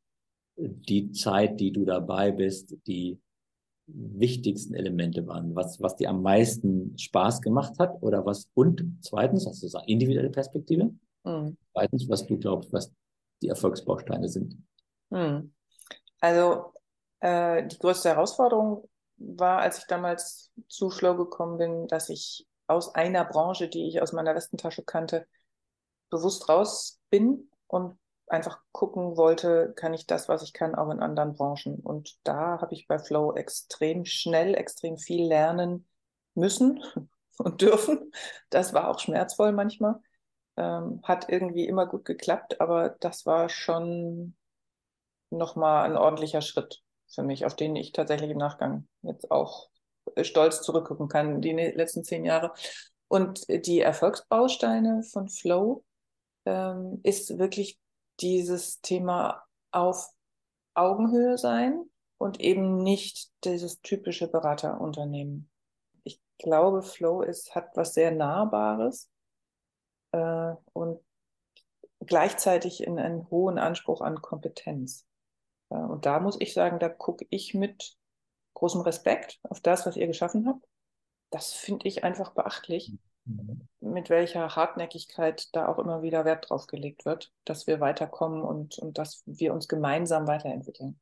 die 0.57 1.11
Zeit, 1.13 1.59
die 1.59 1.71
du 1.71 1.83
dabei 1.83 2.31
bist, 2.31 2.75
die 2.85 3.19
wichtigsten 3.87 4.73
Elemente 4.73 5.25
waren? 5.27 5.55
Was, 5.55 5.81
was 5.81 5.95
dir 5.95 6.09
am 6.09 6.21
meisten 6.21 6.97
Spaß 6.97 7.41
gemacht 7.41 7.77
hat 7.79 8.01
oder 8.01 8.25
was? 8.25 8.49
Und 8.53 8.99
zweitens, 9.01 9.45
hast 9.45 9.61
du 9.61 9.67
gesagt, 9.67 9.87
individuelle 9.87 10.29
Perspektive? 10.29 10.91
Mhm. 11.23 11.57
Zweitens, 11.73 12.09
was 12.09 12.25
du 12.25 12.37
glaubst, 12.37 12.71
was 12.73 12.91
die 13.41 13.49
Erfolgsbausteine 13.49 14.27
sind? 14.27 14.57
Mhm. 15.09 15.53
Also 16.19 16.73
äh, 17.19 17.67
die 17.67 17.77
größte 17.77 18.09
Herausforderung 18.09 18.87
war, 19.17 19.59
als 19.59 19.79
ich 19.79 19.85
damals 19.85 20.51
zu 20.67 20.89
Flow 20.89 21.15
gekommen 21.15 21.57
bin, 21.57 21.87
dass 21.87 22.09
ich 22.09 22.47
aus 22.67 22.95
einer 22.95 23.25
Branche, 23.25 23.67
die 23.67 23.87
ich 23.87 24.01
aus 24.01 24.13
meiner 24.13 24.35
Westentasche 24.35 24.83
kannte, 24.83 25.27
bewusst 26.09 26.49
raus 26.49 26.99
bin 27.09 27.49
und 27.67 27.97
einfach 28.27 28.59
gucken 28.71 29.17
wollte, 29.17 29.73
kann 29.75 29.93
ich 29.93 30.07
das, 30.07 30.27
was 30.27 30.41
ich 30.43 30.53
kann, 30.53 30.75
auch 30.75 30.89
in 30.89 30.99
anderen 30.99 31.33
Branchen. 31.35 31.79
Und 31.79 32.17
da 32.23 32.59
habe 32.61 32.73
ich 32.73 32.87
bei 32.87 32.99
Flow 32.99 33.33
extrem 33.33 34.05
schnell, 34.05 34.55
extrem 34.55 34.97
viel 34.97 35.27
lernen 35.27 35.87
müssen 36.33 36.83
und 37.37 37.61
dürfen. 37.61 38.11
Das 38.49 38.73
war 38.73 38.89
auch 38.89 38.99
schmerzvoll 38.99 39.51
manchmal. 39.51 39.99
Ähm, 40.57 41.01
hat 41.03 41.29
irgendwie 41.29 41.67
immer 41.67 41.85
gut 41.85 42.05
geklappt, 42.05 42.61
aber 42.61 42.95
das 43.01 43.25
war 43.25 43.49
schon 43.49 44.35
nochmal 45.29 45.85
ein 45.85 45.97
ordentlicher 45.97 46.41
Schritt 46.41 46.81
für 47.07 47.23
mich, 47.23 47.45
auf 47.45 47.55
den 47.55 47.75
ich 47.75 47.91
tatsächlich 47.91 48.31
im 48.31 48.37
Nachgang 48.37 48.87
jetzt 49.01 49.31
auch 49.31 49.69
stolz 50.21 50.61
zurückgucken 50.61 51.07
kann, 51.07 51.41
die 51.41 51.53
ne-, 51.53 51.71
letzten 51.71 52.03
zehn 52.03 52.25
Jahre. 52.25 52.53
Und 53.07 53.45
die 53.49 53.81
Erfolgsbausteine 53.81 55.03
von 55.03 55.29
Flow 55.29 55.83
ähm, 56.45 56.99
ist 57.03 57.37
wirklich 57.37 57.79
dieses 58.19 58.81
Thema 58.81 59.43
auf 59.71 60.09
Augenhöhe 60.73 61.37
sein 61.37 61.89
und 62.17 62.39
eben 62.39 62.77
nicht 62.77 63.31
dieses 63.43 63.81
typische 63.81 64.27
Beraterunternehmen. 64.27 65.49
Ich 66.03 66.21
glaube, 66.37 66.81
Flow 66.81 67.21
ist, 67.21 67.55
hat 67.55 67.75
was 67.75 67.93
sehr 67.93 68.11
Nahbares 68.11 69.09
äh, 70.11 70.53
und 70.73 70.99
gleichzeitig 71.99 72.83
in 72.83 72.99
einen 72.99 73.29
hohen 73.29 73.57
Anspruch 73.57 74.01
an 74.01 74.21
Kompetenz. 74.21 75.05
Äh, 75.69 75.75
und 75.75 76.05
da 76.05 76.19
muss 76.19 76.37
ich 76.39 76.53
sagen, 76.53 76.79
da 76.79 76.89
gucke 76.89 77.25
ich 77.29 77.53
mit 77.53 77.97
großem 78.53 78.81
Respekt 78.81 79.39
auf 79.43 79.59
das, 79.59 79.85
was 79.85 79.97
ihr 79.97 80.07
geschaffen 80.07 80.47
habt. 80.47 80.65
Das 81.29 81.51
finde 81.53 81.87
ich 81.87 82.03
einfach 82.03 82.33
beachtlich. 82.33 82.93
Mit 83.79 84.09
welcher 84.09 84.55
Hartnäckigkeit 84.55 85.49
da 85.53 85.67
auch 85.67 85.79
immer 85.79 86.01
wieder 86.01 86.25
Wert 86.25 86.49
drauf 86.49 86.67
gelegt 86.67 87.05
wird, 87.05 87.31
dass 87.43 87.67
wir 87.67 87.79
weiterkommen 87.79 88.41
und, 88.41 88.77
und 88.79 88.97
dass 88.97 89.23
wir 89.25 89.53
uns 89.53 89.67
gemeinsam 89.67 90.27
weiterentwickeln. 90.27 90.99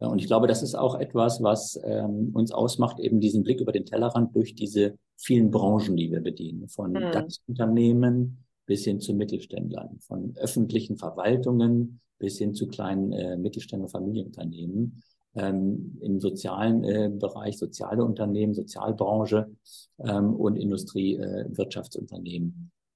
Ja, 0.00 0.08
und 0.08 0.18
ich 0.18 0.26
glaube, 0.26 0.48
das 0.48 0.62
ist 0.62 0.74
auch 0.74 0.98
etwas, 0.98 1.42
was 1.42 1.80
ähm, 1.84 2.30
uns 2.34 2.52
ausmacht, 2.52 2.98
eben 2.98 3.20
diesen 3.20 3.42
Blick 3.42 3.60
über 3.60 3.72
den 3.72 3.86
Tellerrand 3.86 4.34
durch 4.34 4.54
diese 4.54 4.98
vielen 5.16 5.50
Branchen, 5.50 5.96
die 5.96 6.10
wir 6.10 6.20
bedienen, 6.20 6.68
von 6.68 6.92
mhm. 6.92 7.12
DAX-Unternehmen 7.12 8.44
bis 8.66 8.84
hin 8.84 9.00
zu 9.00 9.14
Mittelständlern, 9.14 10.00
von 10.00 10.34
öffentlichen 10.36 10.96
Verwaltungen 10.96 12.00
bis 12.18 12.38
hin 12.38 12.54
zu 12.54 12.66
kleinen 12.66 13.12
äh, 13.12 13.36
Mittelständen 13.36 13.84
und 13.84 13.90
Familienunternehmen 13.90 15.02
ähm, 15.34 15.98
im 16.00 16.20
sozialen 16.20 16.84
äh, 16.84 17.10
Bereich, 17.12 17.58
soziale 17.58 18.04
Unternehmen, 18.04 18.54
Sozialbranche 18.54 19.50
ähm, 19.98 20.34
und 20.34 20.56
Industrie, 20.56 21.16
äh. 21.16 21.46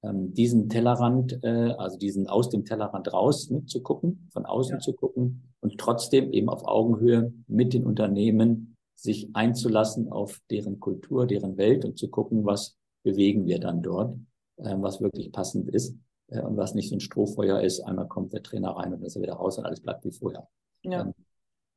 Ähm, 0.03 0.35
diesen 0.35 0.69
Tellerrand, 0.69 1.43
äh, 1.43 1.75
also 1.79 1.99
diesen 1.99 2.27
aus 2.27 2.51
dem 2.51 2.65
Tellerrand 2.65 3.13
raus 3.13 3.51
mitzugucken, 3.51 4.29
von 4.31 4.45
außen 4.45 4.75
ja. 4.77 4.79
zu 4.79 4.93
gucken 4.93 5.43
und 5.61 5.79
trotzdem 5.79 6.33
eben 6.33 6.49
auf 6.49 6.67
Augenhöhe 6.67 7.33
mit 7.47 7.73
den 7.73 7.85
Unternehmen 7.85 8.77
sich 8.95 9.35
einzulassen 9.35 10.11
auf 10.11 10.41
deren 10.51 10.81
Kultur, 10.81 11.27
deren 11.27 11.57
Welt 11.57 11.85
und 11.85 11.99
zu 11.99 12.09
gucken, 12.09 12.45
was 12.45 12.77
bewegen 13.03 13.47
wir 13.47 13.59
dann 13.59 13.83
dort, 13.83 14.17
äh, 14.57 14.75
was 14.79 15.01
wirklich 15.01 15.33
passend 15.33 15.69
ist 15.71 15.97
äh, 16.29 16.41
und 16.41 16.57
was 16.57 16.75
nicht 16.75 16.89
so 16.89 16.97
ein 16.97 17.01
Strohfeuer 17.01 17.61
ist. 17.61 17.81
Einmal 17.81 18.09
kommt 18.09 18.33
der 18.33 18.43
Trainer 18.43 18.71
rein 18.71 18.93
und 18.93 19.01
dann 19.01 19.07
ist 19.07 19.17
er 19.17 19.23
wieder 19.23 19.35
raus 19.35 19.59
und 19.59 19.65
alles 19.65 19.81
bleibt 19.81 20.05
wie 20.05 20.13
vorher. 20.13 20.49
Ja. 20.83 21.11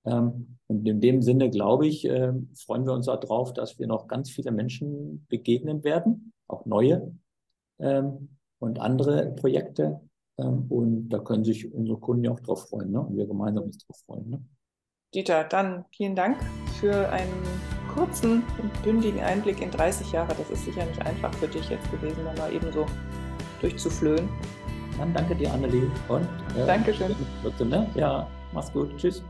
Ähm, 0.05 0.57
und 0.67 0.87
in 0.87 1.01
dem 1.01 1.21
Sinne, 1.21 1.49
glaube 1.49 1.87
ich, 1.87 2.05
äh, 2.05 2.33
freuen 2.55 2.85
wir 2.85 2.93
uns 2.93 3.07
darauf, 3.07 3.53
dass 3.53 3.79
wir 3.79 3.87
noch 3.87 4.07
ganz 4.07 4.29
viele 4.29 4.51
Menschen 4.51 5.25
begegnen 5.27 5.83
werden, 5.83 6.33
auch 6.47 6.65
neue 6.65 7.11
ähm, 7.79 8.29
und 8.59 8.79
andere 8.79 9.31
Projekte. 9.31 10.01
Ähm, 10.37 10.65
und 10.69 11.09
da 11.09 11.19
können 11.19 11.43
sich 11.43 11.73
unsere 11.73 11.97
Kunden 11.97 12.23
ja 12.23 12.31
auch 12.31 12.39
drauf 12.39 12.69
freuen 12.69 12.91
ne? 12.91 13.01
und 13.01 13.17
wir 13.17 13.25
gemeinsam 13.25 13.65
uns 13.65 13.79
drauf 13.79 13.97
freuen. 14.05 14.29
Ne? 14.29 14.45
Dieter, 15.13 15.43
dann 15.43 15.85
vielen 15.91 16.15
Dank 16.15 16.37
für 16.79 17.09
einen 17.09 17.43
kurzen 17.93 18.43
und 18.61 18.83
bündigen 18.83 19.19
Einblick 19.19 19.61
in 19.61 19.71
30 19.71 20.11
Jahre. 20.11 20.35
Das 20.35 20.49
ist 20.51 20.65
sicher 20.65 20.85
nicht 20.85 21.03
einfach 21.03 21.33
für 21.33 21.47
dich 21.47 21.67
jetzt 21.69 21.89
gewesen, 21.91 22.19
da 22.25 22.33
mal 22.33 22.53
eben 22.53 22.71
so 22.71 22.85
durchzuflöhen. 23.59 24.29
Dann 24.97 25.13
danke 25.13 25.35
dir, 25.35 25.51
Annelie. 25.51 25.89
Und 26.09 26.27
äh, 26.55 26.65
Dankeschön. 26.67 27.15
Ne? 27.59 27.89
Ja, 27.95 28.27
mach's 28.53 28.71
gut. 28.71 28.95
Tschüss. 28.97 29.23